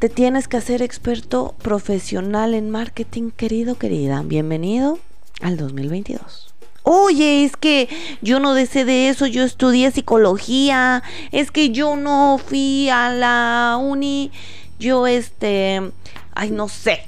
te 0.00 0.08
tienes 0.08 0.48
que 0.48 0.56
hacer 0.56 0.82
experto 0.82 1.54
profesional 1.62 2.54
en 2.54 2.70
marketing, 2.70 3.30
querido, 3.30 3.78
querida. 3.78 4.24
Bienvenido 4.24 4.98
al 5.42 5.56
2022. 5.56 6.53
Oye, 6.84 7.44
es 7.44 7.56
que 7.56 7.88
yo 8.22 8.38
no 8.38 8.54
deseé 8.54 8.84
de 8.84 9.08
eso, 9.08 9.26
yo 9.26 9.42
estudié 9.42 9.90
psicología, 9.90 11.02
es 11.32 11.50
que 11.50 11.70
yo 11.70 11.96
no 11.96 12.38
fui 12.38 12.88
a 12.90 13.10
la 13.10 13.78
uni, 13.80 14.30
yo 14.78 15.06
este, 15.06 15.90
ay, 16.34 16.50
no 16.50 16.68
sé, 16.68 17.04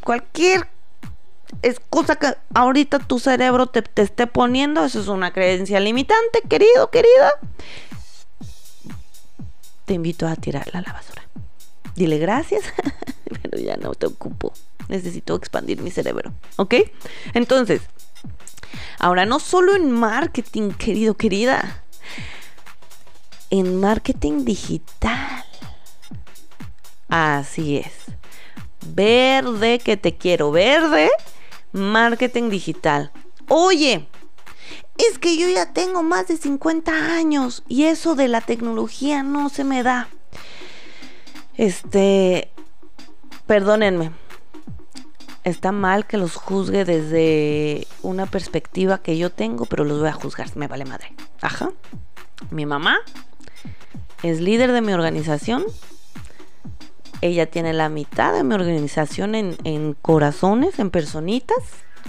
cualquier 0.00 0.68
es 1.62 1.80
cosa 1.90 2.16
que 2.16 2.34
ahorita 2.54 2.98
tu 3.00 3.18
cerebro 3.18 3.66
te, 3.66 3.82
te 3.82 4.02
esté 4.02 4.26
poniendo, 4.26 4.84
eso 4.84 5.00
es 5.00 5.08
una 5.08 5.32
creencia 5.32 5.80
limitante, 5.80 6.40
querido, 6.48 6.90
querida. 6.90 7.32
Te 9.84 9.94
invito 9.94 10.26
a 10.26 10.36
tirarla 10.36 10.78
a 10.78 10.82
la 10.82 10.92
basura 10.92 11.24
dile 11.94 12.18
gracias, 12.18 12.62
pero 13.42 13.58
ya 13.58 13.76
no 13.76 13.94
te 13.94 14.06
ocupo. 14.06 14.52
Necesito 14.88 15.34
expandir 15.34 15.80
mi 15.80 15.90
cerebro. 15.90 16.32
¿Ok? 16.56 16.74
Entonces, 17.32 17.82
ahora 18.98 19.26
no 19.26 19.40
solo 19.40 19.74
en 19.74 19.90
marketing, 19.90 20.70
querido, 20.70 21.14
querida. 21.14 21.84
En 23.50 23.80
marketing 23.80 24.44
digital. 24.44 25.44
Así 27.08 27.78
es. 27.78 27.92
Verde, 28.86 29.78
que 29.78 29.96
te 29.96 30.16
quiero. 30.16 30.50
Verde, 30.50 31.10
marketing 31.72 32.50
digital. 32.50 33.12
Oye, 33.48 34.08
es 34.96 35.18
que 35.18 35.36
yo 35.36 35.48
ya 35.48 35.72
tengo 35.72 36.02
más 36.02 36.28
de 36.28 36.36
50 36.36 37.14
años 37.16 37.62
y 37.68 37.84
eso 37.84 38.14
de 38.14 38.28
la 38.28 38.40
tecnología 38.40 39.22
no 39.22 39.48
se 39.48 39.64
me 39.64 39.82
da. 39.82 40.08
Este, 41.56 42.50
perdónenme, 43.46 44.12
está 45.44 45.72
mal 45.72 46.06
que 46.06 46.16
los 46.16 46.36
juzgue 46.36 46.84
desde 46.84 47.86
una 48.02 48.26
perspectiva 48.26 48.98
que 48.98 49.16
yo 49.16 49.30
tengo, 49.30 49.66
pero 49.66 49.84
los 49.84 50.00
voy 50.00 50.08
a 50.08 50.12
juzgar, 50.12 50.56
me 50.56 50.66
vale 50.66 50.84
madre. 50.84 51.12
Ajá. 51.40 51.70
Mi 52.50 52.66
mamá 52.66 52.98
es 54.22 54.40
líder 54.40 54.72
de 54.72 54.80
mi 54.80 54.92
organización. 54.92 55.64
Ella 57.20 57.46
tiene 57.46 57.72
la 57.72 57.88
mitad 57.88 58.32
de 58.34 58.42
mi 58.42 58.54
organización 58.54 59.34
en, 59.34 59.56
en 59.64 59.94
corazones, 59.94 60.78
en 60.78 60.90
personitas 60.90 61.58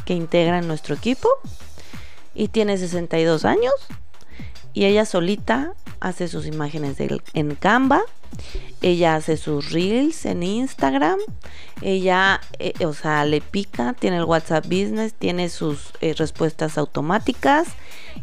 que 0.06 0.14
integran 0.14 0.68
nuestro 0.68 0.96
equipo. 0.96 1.30
Y 2.34 2.50
tiene 2.50 2.78
62 2.78 3.46
años. 3.46 3.74
Y 4.74 4.86
ella 4.86 5.06
solita 5.06 5.74
hace 6.00 6.28
sus 6.28 6.46
imágenes 6.46 6.98
en 7.34 7.56
Canva 7.56 8.04
ella 8.82 9.16
hace 9.16 9.38
sus 9.38 9.72
reels 9.72 10.26
en 10.26 10.44
Instagram. 10.44 11.20
Ella, 11.82 12.42
eh, 12.60 12.74
o 12.86 12.94
sea, 12.94 13.26
le 13.26 13.42
pica, 13.42 13.94
tiene 13.94 14.18
el 14.18 14.26
WhatsApp 14.26 14.66
Business, 14.66 15.14
tiene 15.14 15.50
sus 15.50 15.92
eh, 16.02 16.14
respuestas 16.14 16.78
automáticas. 16.78 17.68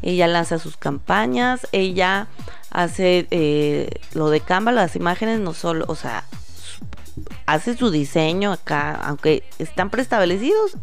Ella 0.02 0.26
lanza 0.28 0.58
sus 0.58 0.76
campañas. 0.76 1.66
Ella 1.72 2.28
hace 2.70 3.26
eh, 3.30 3.90
lo 4.14 4.30
de 4.30 4.40
Canva, 4.40 4.72
las 4.72 4.96
imágenes, 4.96 5.40
no 5.40 5.54
solo, 5.54 5.84
o 5.88 5.96
sea, 5.96 6.24
hace 7.46 7.76
su 7.76 7.90
diseño 7.90 8.52
acá, 8.52 8.94
aunque 8.94 9.42
están 9.58 9.90
preestablecidos. 9.90 10.76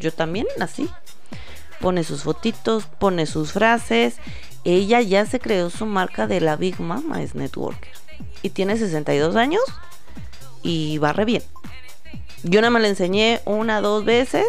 yo 0.00 0.12
también 0.12 0.46
así. 0.60 0.88
Pone 1.80 2.04
sus 2.04 2.22
fotitos, 2.22 2.86
pone 2.86 3.26
sus 3.26 3.52
frases. 3.52 4.16
Ella 4.64 5.00
ya 5.00 5.26
se 5.26 5.40
creó 5.40 5.70
su 5.70 5.86
marca 5.86 6.26
de 6.26 6.40
la 6.40 6.56
Big 6.56 6.80
Mama 6.80 7.22
es 7.22 7.34
Networker 7.34 7.92
y 8.42 8.50
tiene 8.50 8.76
62 8.76 9.36
años 9.36 9.62
y 10.62 10.98
va 10.98 11.12
re 11.12 11.24
bien. 11.24 11.42
Yo 12.44 12.60
nada 12.60 12.70
más 12.70 12.82
le 12.82 12.88
enseñé 12.88 13.40
una, 13.44 13.80
dos 13.80 14.04
veces 14.04 14.46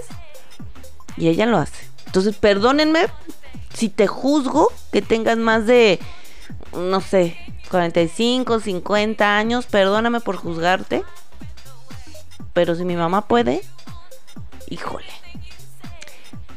y 1.18 1.28
ella 1.30 1.46
lo 1.46 1.58
hace. 1.58 1.88
Entonces, 2.06 2.36
perdónenme 2.36 3.08
si 3.74 3.90
te 3.90 4.08
juzgo 4.08 4.72
que 4.92 5.02
tengas 5.02 5.38
más 5.38 5.66
de, 5.66 6.00
no 6.74 7.02
sé, 7.02 7.38
45, 7.70 8.60
50 8.60 9.38
años, 9.38 9.66
perdóname 9.66 10.20
por 10.20 10.38
juzgarte. 10.38 11.04
Pero 12.54 12.76
si 12.76 12.86
mi 12.86 12.96
mamá 12.96 13.28
puede, 13.28 13.62
híjole. 14.70 15.06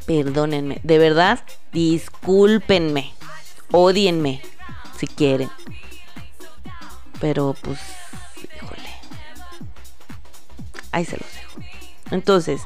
Perdónenme, 0.05 0.79
de 0.83 0.99
verdad, 0.99 1.39
discúlpenme, 1.73 3.13
odienme 3.71 4.41
si 4.97 5.07
quieren. 5.07 5.49
Pero 7.19 7.55
pues, 7.61 7.79
híjole. 8.37 8.89
Ahí 10.91 11.05
se 11.05 11.17
los 11.17 11.33
dejo. 11.33 11.59
Entonces, 12.11 12.61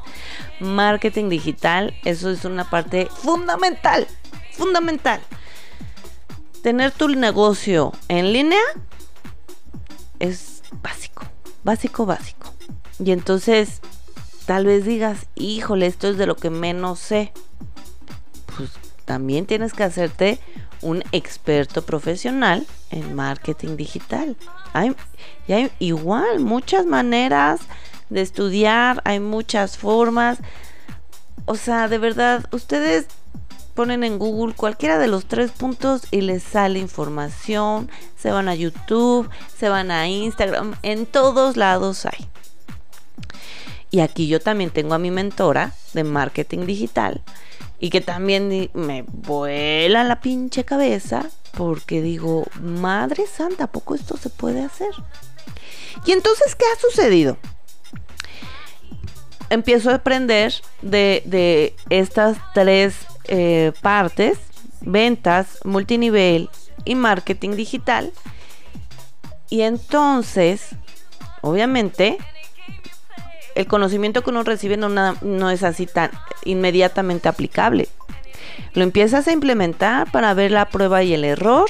marketing 0.60 1.28
digital, 1.28 1.94
eso 2.04 2.30
es 2.30 2.44
una 2.44 2.68
parte 2.68 3.06
fundamental, 3.06 4.06
fundamental. 4.52 5.20
Tener 6.62 6.92
tu 6.92 7.08
negocio 7.08 7.92
en 8.08 8.32
línea 8.32 8.62
es 10.20 10.62
básico, 10.80 11.24
básico, 11.64 12.06
básico. 12.06 12.54
Y 13.04 13.10
entonces, 13.10 13.80
tal 14.46 14.66
vez 14.66 14.84
digas, 14.84 15.26
híjole, 15.34 15.86
esto 15.86 16.08
es 16.08 16.16
de 16.16 16.26
lo 16.26 16.36
que 16.36 16.50
menos 16.50 17.00
sé. 17.00 17.32
Pues 18.56 18.70
también 19.04 19.46
tienes 19.46 19.72
que 19.72 19.82
hacerte 19.82 20.38
un 20.82 21.02
experto 21.12 21.82
profesional 21.82 22.66
en 22.90 23.14
marketing 23.14 23.76
digital. 23.76 24.36
Hay, 24.72 24.94
y 25.48 25.52
hay 25.52 25.70
igual 25.78 26.40
muchas 26.40 26.86
maneras 26.86 27.60
de 28.10 28.20
estudiar, 28.20 29.00
hay 29.04 29.20
muchas 29.20 29.78
formas. 29.78 30.38
O 31.46 31.54
sea, 31.54 31.88
de 31.88 31.98
verdad, 31.98 32.44
ustedes 32.52 33.06
ponen 33.74 34.04
en 34.04 34.18
Google 34.18 34.54
cualquiera 34.54 34.98
de 34.98 35.08
los 35.08 35.24
tres 35.26 35.50
puntos 35.50 36.02
y 36.10 36.20
les 36.20 36.42
sale 36.42 36.78
información. 36.78 37.90
Se 38.18 38.30
van 38.30 38.48
a 38.48 38.54
YouTube, 38.54 39.30
se 39.56 39.68
van 39.68 39.90
a 39.90 40.08
Instagram, 40.08 40.74
en 40.82 41.06
todos 41.06 41.56
lados 41.56 42.06
hay. 42.06 42.28
Y 43.90 44.00
aquí 44.00 44.26
yo 44.26 44.40
también 44.40 44.70
tengo 44.70 44.94
a 44.94 44.98
mi 44.98 45.10
mentora 45.10 45.72
de 45.92 46.04
marketing 46.04 46.66
digital 46.66 47.22
y 47.82 47.90
que 47.90 48.00
también 48.00 48.70
me 48.74 49.02
vuela 49.08 50.04
la 50.04 50.20
pinche 50.20 50.64
cabeza 50.64 51.28
porque 51.50 52.00
digo, 52.00 52.46
Madre 52.60 53.26
Santa, 53.26 53.64
¿a 53.64 53.72
poco 53.72 53.96
esto 53.96 54.16
se 54.16 54.30
puede 54.30 54.62
hacer? 54.62 54.90
Y 56.06 56.12
entonces, 56.12 56.54
¿qué 56.54 56.64
ha 56.64 56.80
sucedido? 56.80 57.38
Empiezo 59.50 59.90
a 59.90 59.94
aprender 59.94 60.54
de, 60.80 61.74
estas 61.90 62.38
tres 62.54 62.94
eh, 63.24 63.72
partes, 63.82 64.38
ventas, 64.82 65.58
multinivel 65.64 66.50
y 66.84 66.94
marketing 66.94 67.56
digital. 67.56 68.12
Y 69.50 69.62
entonces, 69.62 70.68
obviamente, 71.40 72.18
el 73.54 73.66
conocimiento 73.66 74.22
que 74.22 74.30
uno 74.30 74.42
recibe 74.42 74.76
no, 74.76 75.50
es 75.50 75.62
así 75.62 75.86
tan 75.86 76.10
inmediatamente 76.44 77.28
aplicable. 77.28 77.88
Lo 78.74 78.82
empiezas 78.82 79.28
a 79.28 79.32
implementar 79.32 80.10
para 80.10 80.34
ver 80.34 80.50
la 80.50 80.68
prueba 80.68 81.02
y 81.02 81.14
el 81.14 81.24
error. 81.24 81.68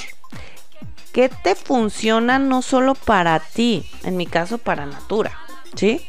¿Qué 1.12 1.29
te 1.29 1.55
funciona 1.55 2.38
no 2.38 2.62
solo 2.62 2.95
para 2.95 3.38
ti? 3.40 3.88
En 4.05 4.16
mi 4.16 4.27
caso, 4.27 4.59
para 4.59 4.87
Natura. 4.87 5.38
¿Sí? 5.75 6.07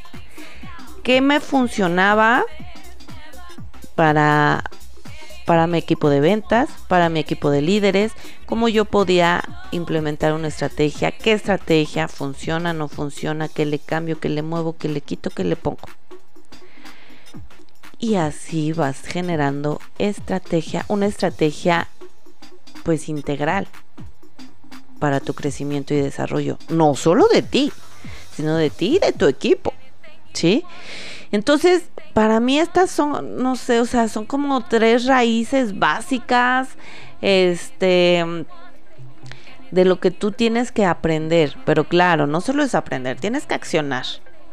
¿Qué 1.03 1.19
me 1.19 1.39
funcionaba 1.39 2.43
para 3.95 4.63
para 5.45 5.67
mi 5.67 5.77
equipo 5.77 6.09
de 6.09 6.19
ventas, 6.19 6.69
para 6.87 7.09
mi 7.09 7.19
equipo 7.19 7.49
de 7.49 7.61
líderes, 7.61 8.11
cómo 8.45 8.69
yo 8.69 8.85
podía 8.85 9.43
implementar 9.71 10.33
una 10.33 10.47
estrategia, 10.47 11.11
qué 11.11 11.33
estrategia 11.33 12.07
funciona, 12.07 12.73
no 12.73 12.87
funciona, 12.87 13.47
qué 13.47 13.65
le 13.65 13.79
cambio, 13.79 14.19
qué 14.19 14.29
le 14.29 14.41
muevo, 14.41 14.75
qué 14.77 14.87
le 14.87 15.01
quito, 15.01 15.29
qué 15.29 15.43
le 15.43 15.55
pongo. 15.55 15.87
Y 17.99 18.15
así 18.15 18.73
vas 18.73 19.01
generando 19.01 19.79
estrategia, 19.97 20.85
una 20.87 21.05
estrategia 21.05 21.87
pues 22.83 23.07
integral 23.07 23.67
para 24.99 25.19
tu 25.19 25.33
crecimiento 25.33 25.93
y 25.93 26.01
desarrollo, 26.01 26.57
no 26.69 26.95
solo 26.95 27.27
de 27.27 27.41
ti, 27.41 27.71
sino 28.35 28.55
de 28.55 28.69
ti 28.69 28.95
y 28.95 28.99
de 28.99 29.13
tu 29.13 29.27
equipo. 29.27 29.73
¿Sí? 30.33 30.63
Entonces, 31.33 31.89
para 32.13 32.39
mí 32.39 32.59
estas 32.59 32.91
son, 32.91 33.37
no 33.37 33.55
sé, 33.55 33.79
o 33.79 33.85
sea, 33.85 34.07
son 34.07 34.25
como 34.25 34.63
tres 34.65 35.05
raíces 35.05 35.79
básicas, 35.79 36.69
este, 37.21 38.45
de 39.71 39.83
lo 39.83 39.99
que 39.99 40.11
tú 40.11 40.31
tienes 40.31 40.71
que 40.71 40.85
aprender. 40.85 41.57
Pero 41.65 41.85
claro, 41.85 42.27
no 42.27 42.39
solo 42.39 42.61
es 42.61 42.75
aprender, 42.75 43.19
tienes 43.19 43.47
que 43.47 43.55
accionar. 43.55 44.05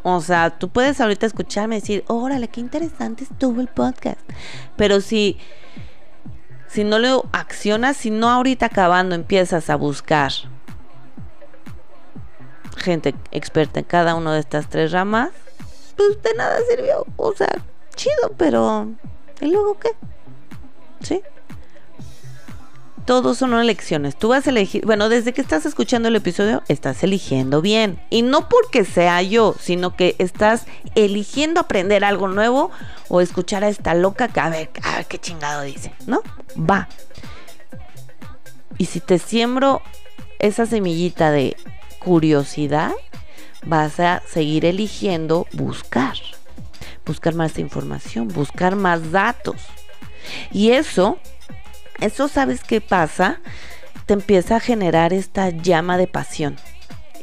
O 0.02 0.22
sea, 0.22 0.58
tú 0.58 0.70
puedes 0.70 1.02
ahorita 1.02 1.26
escucharme 1.26 1.76
y 1.76 1.80
decir, 1.80 2.02
órale, 2.08 2.48
qué 2.48 2.60
interesante 2.60 3.24
estuvo 3.24 3.60
el 3.60 3.68
podcast. 3.68 4.18
Pero 4.78 5.02
si, 5.02 5.36
si 6.66 6.82
no 6.82 6.98
lo 6.98 7.26
accionas, 7.32 7.98
si 7.98 8.10
no 8.10 8.30
ahorita 8.30 8.64
acabando 8.64 9.14
empiezas 9.14 9.68
a 9.68 9.76
buscar 9.76 10.32
gente 12.78 13.14
experta 13.32 13.80
en 13.80 13.84
cada 13.84 14.14
una 14.14 14.32
de 14.32 14.40
estas 14.40 14.70
tres 14.70 14.92
ramas, 14.92 15.28
pues 16.00 16.22
de 16.22 16.34
nada 16.34 16.58
sirvió. 16.68 17.06
O 17.16 17.34
sea, 17.34 17.50
chido, 17.94 18.32
pero 18.38 18.88
¿y 19.40 19.46
luego 19.46 19.78
qué? 19.78 19.90
¿Sí? 21.02 21.22
Todos 23.04 23.36
son 23.38 23.52
elecciones. 23.54 24.16
Tú 24.16 24.28
vas 24.28 24.46
a 24.46 24.50
elegir, 24.50 24.86
bueno, 24.86 25.10
desde 25.10 25.34
que 25.34 25.42
estás 25.42 25.66
escuchando 25.66 26.08
el 26.08 26.16
episodio, 26.16 26.62
estás 26.68 27.02
eligiendo 27.02 27.60
bien. 27.60 28.00
Y 28.08 28.22
no 28.22 28.48
porque 28.48 28.84
sea 28.84 29.20
yo, 29.20 29.54
sino 29.60 29.94
que 29.96 30.16
estás 30.18 30.64
eligiendo 30.94 31.60
aprender 31.60 32.04
algo 32.04 32.28
nuevo 32.28 32.70
o 33.08 33.20
escuchar 33.20 33.64
a 33.64 33.68
esta 33.68 33.92
loca 33.94 34.28
que 34.28 34.40
a 34.40 34.48
ver, 34.48 34.70
a 34.82 34.96
ver 34.96 35.06
qué 35.06 35.18
chingado 35.18 35.62
dice, 35.62 35.92
¿no? 36.06 36.22
Va. 36.56 36.88
Y 38.78 38.86
si 38.86 39.00
te 39.00 39.18
siembro 39.18 39.82
esa 40.38 40.64
semillita 40.64 41.30
de 41.30 41.56
curiosidad, 41.98 42.92
vas 43.64 44.00
a 44.00 44.22
seguir 44.26 44.64
eligiendo 44.64 45.46
buscar, 45.52 46.14
buscar 47.04 47.34
más 47.34 47.58
información, 47.58 48.28
buscar 48.28 48.76
más 48.76 49.12
datos. 49.12 49.56
Y 50.52 50.70
eso, 50.70 51.18
eso 52.00 52.28
sabes 52.28 52.62
qué 52.64 52.80
pasa, 52.80 53.40
te 54.06 54.14
empieza 54.14 54.56
a 54.56 54.60
generar 54.60 55.12
esta 55.12 55.50
llama 55.50 55.98
de 55.98 56.06
pasión. 56.06 56.56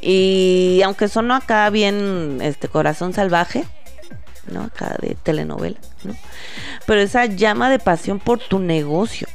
Y 0.00 0.80
aunque 0.84 1.08
sonó 1.08 1.34
acá 1.34 1.68
bien 1.70 2.38
este 2.40 2.68
corazón 2.68 3.12
salvaje, 3.12 3.64
¿no? 4.50 4.62
Acá 4.62 4.96
de 5.00 5.16
telenovela, 5.16 5.78
¿no? 6.04 6.14
Pero 6.86 7.00
esa 7.00 7.26
llama 7.26 7.68
de 7.70 7.78
pasión 7.78 8.20
por 8.20 8.38
tu 8.38 8.58
negocio, 8.58 9.26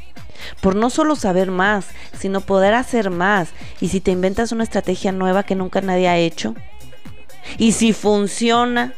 por 0.61 0.75
no 0.75 0.89
solo 0.89 1.15
saber 1.15 1.51
más, 1.51 1.87
sino 2.17 2.41
poder 2.41 2.73
hacer 2.73 3.09
más. 3.09 3.49
Y 3.81 3.89
si 3.89 3.99
te 3.99 4.11
inventas 4.11 4.51
una 4.51 4.63
estrategia 4.63 5.11
nueva 5.11 5.43
que 5.43 5.55
nunca 5.55 5.81
nadie 5.81 6.07
ha 6.07 6.17
hecho, 6.17 6.55
y 7.57 7.73
si 7.73 7.93
funciona, 7.93 8.93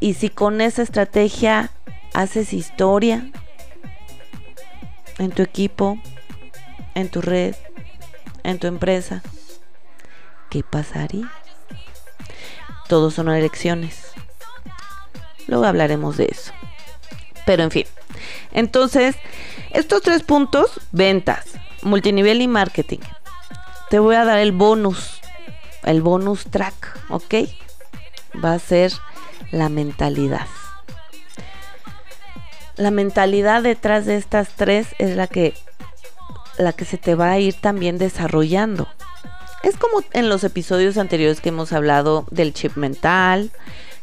y 0.00 0.14
si 0.14 0.28
con 0.28 0.60
esa 0.60 0.82
estrategia 0.82 1.70
haces 2.12 2.52
historia 2.52 3.26
en 5.18 5.30
tu 5.30 5.42
equipo, 5.42 5.98
en 6.94 7.08
tu 7.08 7.20
red, 7.20 7.54
en 8.42 8.58
tu 8.58 8.66
empresa, 8.66 9.22
¿qué 10.50 10.62
pasaría? 10.62 11.30
Todos 12.88 13.14
son 13.14 13.28
elecciones. 13.30 14.12
Luego 15.46 15.64
hablaremos 15.64 16.16
de 16.16 16.28
eso. 16.30 16.52
Pero 17.46 17.62
en 17.62 17.70
fin. 17.70 17.86
Entonces, 18.52 19.16
estos 19.70 20.02
tres 20.02 20.22
puntos, 20.22 20.80
ventas, 20.92 21.46
multinivel 21.82 22.40
y 22.42 22.48
marketing. 22.48 23.00
Te 23.90 23.98
voy 23.98 24.16
a 24.16 24.24
dar 24.24 24.38
el 24.38 24.52
bonus, 24.52 25.20
el 25.84 26.02
bonus 26.02 26.44
track, 26.46 26.98
¿ok? 27.10 27.34
Va 28.44 28.52
a 28.54 28.58
ser 28.58 28.92
la 29.50 29.68
mentalidad. 29.68 30.46
La 32.76 32.90
mentalidad 32.90 33.62
detrás 33.62 34.04
de 34.04 34.16
estas 34.16 34.48
tres 34.50 34.88
es 34.98 35.16
la 35.16 35.26
que 35.26 35.54
la 36.58 36.72
que 36.72 36.84
se 36.84 36.98
te 36.98 37.14
va 37.14 37.32
a 37.32 37.38
ir 37.38 37.54
también 37.54 37.98
desarrollando. 37.98 38.88
Es 39.62 39.76
como 39.76 40.04
en 40.12 40.28
los 40.28 40.44
episodios 40.44 40.98
anteriores 40.98 41.40
que 41.40 41.48
hemos 41.48 41.72
hablado 41.72 42.26
del 42.30 42.52
chip 42.52 42.76
mental, 42.76 43.50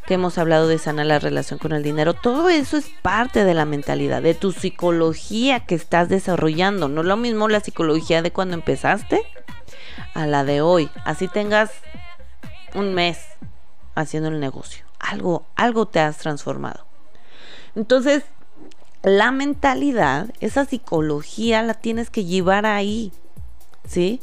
que 0.06 0.14
hemos 0.14 0.36
hablado 0.36 0.66
de 0.66 0.78
sanar 0.78 1.06
la 1.06 1.18
relación 1.18 1.58
con 1.58 1.72
el 1.72 1.82
dinero. 1.82 2.14
Todo 2.14 2.48
eso 2.48 2.76
es 2.76 2.90
parte 3.02 3.44
de 3.44 3.54
la 3.54 3.64
mentalidad, 3.64 4.22
de 4.22 4.34
tu 4.34 4.52
psicología 4.52 5.60
que 5.60 5.74
estás 5.74 6.08
desarrollando. 6.08 6.88
No 6.88 7.02
es 7.02 7.06
lo 7.06 7.16
mismo 7.16 7.48
la 7.48 7.60
psicología 7.60 8.22
de 8.22 8.32
cuando 8.32 8.54
empezaste 8.54 9.22
a 10.14 10.26
la 10.26 10.44
de 10.44 10.60
hoy. 10.60 10.90
Así 11.04 11.28
tengas 11.28 11.70
un 12.74 12.94
mes 12.94 13.18
haciendo 13.94 14.28
el 14.28 14.40
negocio. 14.40 14.84
Algo, 14.98 15.44
algo 15.56 15.86
te 15.86 16.00
has 16.00 16.18
transformado. 16.18 16.86
Entonces, 17.74 18.24
la 19.02 19.30
mentalidad, 19.30 20.28
esa 20.40 20.64
psicología 20.64 21.62
la 21.62 21.74
tienes 21.74 22.10
que 22.10 22.24
llevar 22.24 22.66
ahí. 22.66 23.12
¿Sí? 23.86 24.20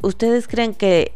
¿Ustedes 0.00 0.46
creen 0.46 0.74
que 0.74 1.14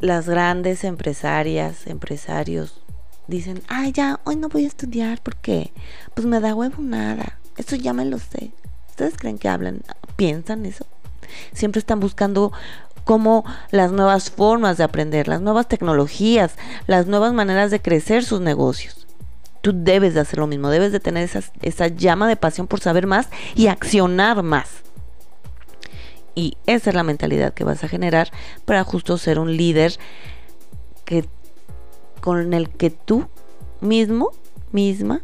las 0.00 0.28
grandes 0.28 0.84
empresarias, 0.84 1.86
empresarios, 1.86 2.80
dicen, 3.26 3.62
ay, 3.68 3.92
ya, 3.92 4.20
hoy 4.24 4.36
no 4.36 4.48
voy 4.48 4.64
a 4.64 4.68
estudiar 4.68 5.20
porque, 5.22 5.72
pues 6.14 6.26
me 6.26 6.40
da 6.40 6.54
huevo 6.54 6.82
nada. 6.82 7.38
Eso 7.56 7.76
ya 7.76 7.92
me 7.92 8.04
lo 8.04 8.18
sé. 8.18 8.52
¿Ustedes 8.90 9.16
creen 9.16 9.38
que 9.38 9.48
hablan, 9.48 9.82
piensan 10.16 10.66
eso? 10.66 10.86
Siempre 11.52 11.78
están 11.78 12.00
buscando 12.00 12.52
cómo 13.04 13.44
las 13.70 13.92
nuevas 13.92 14.30
formas 14.30 14.76
de 14.76 14.84
aprender, 14.84 15.28
las 15.28 15.40
nuevas 15.40 15.68
tecnologías, 15.68 16.56
las 16.86 17.06
nuevas 17.06 17.32
maneras 17.32 17.70
de 17.70 17.80
crecer 17.80 18.24
sus 18.24 18.40
negocios. 18.40 19.06
Tú 19.60 19.72
debes 19.74 20.14
de 20.14 20.20
hacer 20.20 20.38
lo 20.38 20.46
mismo, 20.46 20.70
debes 20.70 20.92
de 20.92 21.00
tener 21.00 21.28
esa 21.62 21.88
llama 21.88 22.28
de 22.28 22.36
pasión 22.36 22.66
por 22.66 22.80
saber 22.80 23.06
más 23.06 23.28
y 23.54 23.68
accionar 23.68 24.42
más. 24.42 24.68
Y 26.34 26.58
esa 26.66 26.90
es 26.90 26.96
la 26.96 27.02
mentalidad 27.02 27.54
que 27.54 27.64
vas 27.64 27.82
a 27.82 27.88
generar 27.88 28.30
para 28.64 28.84
justo 28.84 29.16
ser 29.18 29.38
un 29.38 29.56
líder 29.56 29.98
que, 31.04 31.24
con 32.20 32.52
el 32.52 32.68
que 32.68 32.90
tú 32.90 33.28
mismo, 33.80 34.32
misma, 34.70 35.22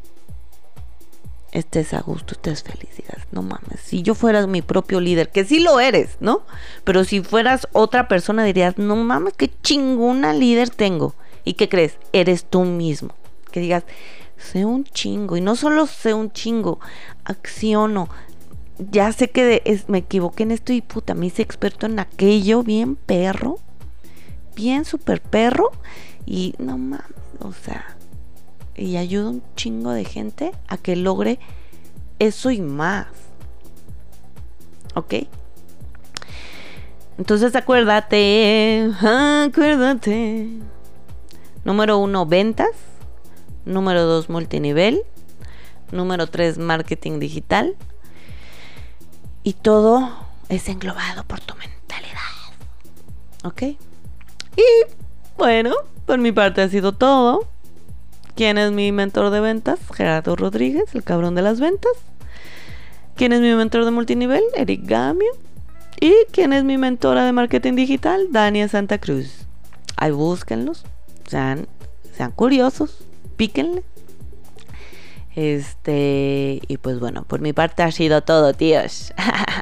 estés 1.53 1.95
a 1.95 2.01
gusto, 2.01 2.35
estés 2.35 2.63
feliz. 2.63 2.91
no 3.31 3.43
mames, 3.43 3.81
si 3.81 4.03
yo 4.03 4.15
fuera 4.15 4.47
mi 4.47 4.63
propio 4.63 5.01
líder, 5.01 5.31
que 5.31 5.45
sí 5.45 5.61
lo 5.61 5.81
eres, 5.81 6.17
¿no? 6.21 6.43
Pero 6.85 7.05
si 7.05 7.21
fueras 7.21 7.69
otra 7.73 8.09
persona 8.09 8.45
dirías, 8.45 8.79
no 8.79 8.97
mames, 8.97 9.35
qué 9.35 9.51
chingona 9.63 10.33
líder 10.33 10.71
tengo. 10.71 11.15
¿Y 11.45 11.55
qué 11.55 11.69
crees? 11.69 11.99
Eres 12.13 12.45
tú 12.45 12.65
mismo. 12.65 13.15
Que 13.51 13.61
digas, 13.61 13.85
sé 14.37 14.65
un 14.65 14.85
chingo. 14.85 15.37
Y 15.37 15.41
no 15.41 15.57
solo 15.57 15.87
sé 15.87 16.15
un 16.15 16.33
chingo, 16.33 16.81
acciono, 17.25 18.09
ya 18.79 19.13
sé 19.13 19.31
que 19.31 19.83
me 19.89 19.99
equivoqué 19.99 20.43
en 20.45 20.51
esto 20.51 20.73
y 20.73 20.81
puta, 20.81 21.15
me 21.15 21.27
hice 21.27 21.43
experto 21.43 21.87
en 21.87 21.99
aquello, 21.99 22.63
bien 22.63 22.97
perro, 22.97 23.59
bien 24.57 24.85
super 24.85 25.21
perro, 25.21 25.71
y 26.27 26.55
no 26.59 26.79
mames, 26.79 27.07
o 27.41 27.53
sea, 27.53 27.97
y 28.77 28.97
ayuda 28.97 29.31
un 29.31 29.43
chingo 29.57 29.91
de 29.93 30.05
gente 30.05 30.53
a 30.69 30.77
que 30.77 30.97
logre 30.97 31.39
eso 32.19 32.51
y 32.51 32.61
más. 32.61 33.07
¿Ok? 34.95 35.15
Entonces 37.19 37.55
acuérdate, 37.55 38.91
acuérdate. 39.01 40.49
Número 41.65 41.99
uno, 41.99 42.27
ventas. 42.27 42.71
Número 43.65 44.05
dos, 44.05 44.29
multinivel. 44.29 45.03
Número 45.91 46.27
tres, 46.27 46.59
marketing 46.59 47.21
digital. 47.21 47.77
Y 49.45 49.55
todo 49.55 50.11
es 50.49 50.69
englobado 50.69 51.25
por 51.25 51.41
tu 51.41 51.55
mentalidad. 51.57 52.21
¿Ok? 53.45 53.63
Y 54.57 54.65
bueno, 55.37 55.75
por 56.07 56.19
mi 56.19 56.33
parte 56.33 56.63
ha 56.63 56.69
sido 56.69 56.93
todo. 56.93 57.52
¿Quién 58.35 58.59
es 58.59 58.73
mi 58.73 58.93
mentor 58.93 59.31
de 59.31 59.41
ventas? 59.41 59.79
Gerardo 59.95 60.37
Rodríguez, 60.37 60.95
el 60.95 61.03
cabrón 61.03 61.35
de 61.35 61.43
las 61.43 61.61
ventas. 61.61 61.93
¿Quién 63.15 63.33
es 63.33 63.41
mi 63.41 63.55
mentor 63.55 63.85
de 63.85 63.91
multinivel? 63.91 64.43
Eric 64.55 64.83
Gamio. 64.85 65.33
¿Y 66.01 66.15
quién 66.33 66.53
es 66.53 66.65
mi 66.65 66.79
mentora 66.79 67.25
de 67.25 67.33
marketing 67.33 67.75
digital? 67.75 68.29
Dania 68.31 68.69
Santa 68.69 68.99
Cruz. 68.99 69.47
Ahí 69.97 70.11
búsquenlos. 70.11 70.85
Sean, 71.29 71.69
sean 72.17 72.33
curiosos. 72.33 73.05
Píquenle. 73.37 73.83
Este, 75.35 76.61
y 76.67 76.77
pues 76.77 77.01
bueno, 77.01 77.23
por 77.23 77.41
mi 77.41 77.53
parte 77.53 77.83
ha 77.83 77.93
sido 77.93 78.23
todo, 78.23 78.53
tíos. 78.53 79.13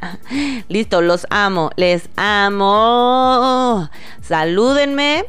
Listo, 0.69 1.01
los 1.01 1.27
amo, 1.31 1.71
les 1.77 2.09
amo. 2.17 3.89
Salúdenme, 4.23 5.27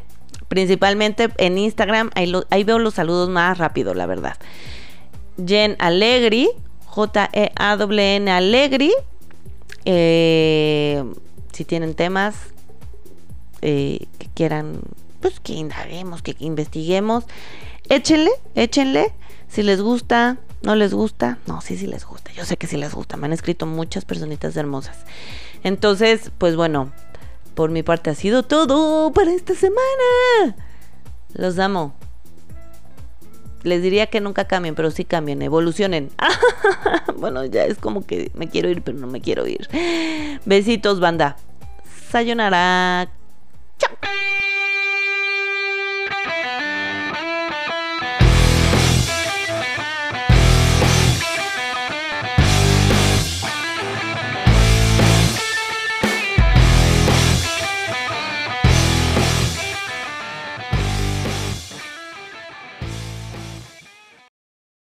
principalmente 0.52 1.30
en 1.38 1.58
Instagram, 1.58 2.12
ahí, 2.14 2.64
veo 2.66 2.78
los 2.78 2.96
saludos 2.96 3.30
más 3.30 3.58
rápido, 3.58 3.94
la 3.94 4.06
verdad. 4.06 4.36
Jen 5.48 5.78
Allegri, 5.80 6.50
J-E-A-W-N 6.88 8.30
Allegri. 8.30 8.92
Eh, 9.86 11.06
si 11.54 11.64
tienen 11.64 11.94
temas 11.94 12.36
eh, 13.62 14.08
que 14.20 14.28
quieran, 14.34 14.82
pues 15.22 15.40
que 15.40 15.54
indaguemos, 15.54 16.22
que 16.22 16.36
investiguemos, 16.40 17.24
échenle, 17.88 18.32
échenle. 18.56 19.14
Si 19.48 19.64
les 19.64 19.80
gusta, 19.80 20.38
no 20.64 20.76
les 20.76 20.94
gusta, 20.94 21.38
no, 21.48 21.62
sí, 21.62 21.78
sí 21.78 21.88
les 21.88 22.04
gusta. 22.04 22.34
Yo 22.34 22.44
sé 22.44 22.58
que 22.58 22.68
sí 22.68 22.76
les 22.76 22.94
gusta. 22.94 23.16
Me 23.16 23.28
han 23.28 23.32
escrito 23.32 23.66
muchas 23.68 24.04
personitas 24.04 24.58
hermosas. 24.58 24.98
Entonces, 25.64 26.30
pues 26.38 26.58
bueno, 26.58 26.92
por 27.56 27.70
mi 27.72 27.84
parte 27.84 28.10
ha 28.10 28.16
sido 28.16 28.44
todo 28.44 29.12
para 29.12 29.32
esta 29.32 29.56
semana. 29.56 30.56
Los 31.34 31.60
amo. 31.60 31.94
Les 33.64 33.82
diría 33.84 34.08
que 34.08 34.22
nunca 34.22 34.46
cambien, 34.46 34.74
pero 34.74 34.90
sí 34.90 35.06
cambien, 35.06 35.42
evolucionen. 35.42 36.10
bueno, 37.18 37.46
ya 37.46 37.66
es 37.66 37.78
como 37.78 38.06
que 38.06 38.32
me 38.34 38.50
quiero 38.50 38.70
ir, 38.70 38.82
pero 38.82 38.98
no 38.98 39.08
me 39.08 39.22
quiero 39.22 39.46
ir. 39.46 39.70
Besitos, 40.46 41.00
banda. 41.00 41.38
Sayonara. 42.10 43.10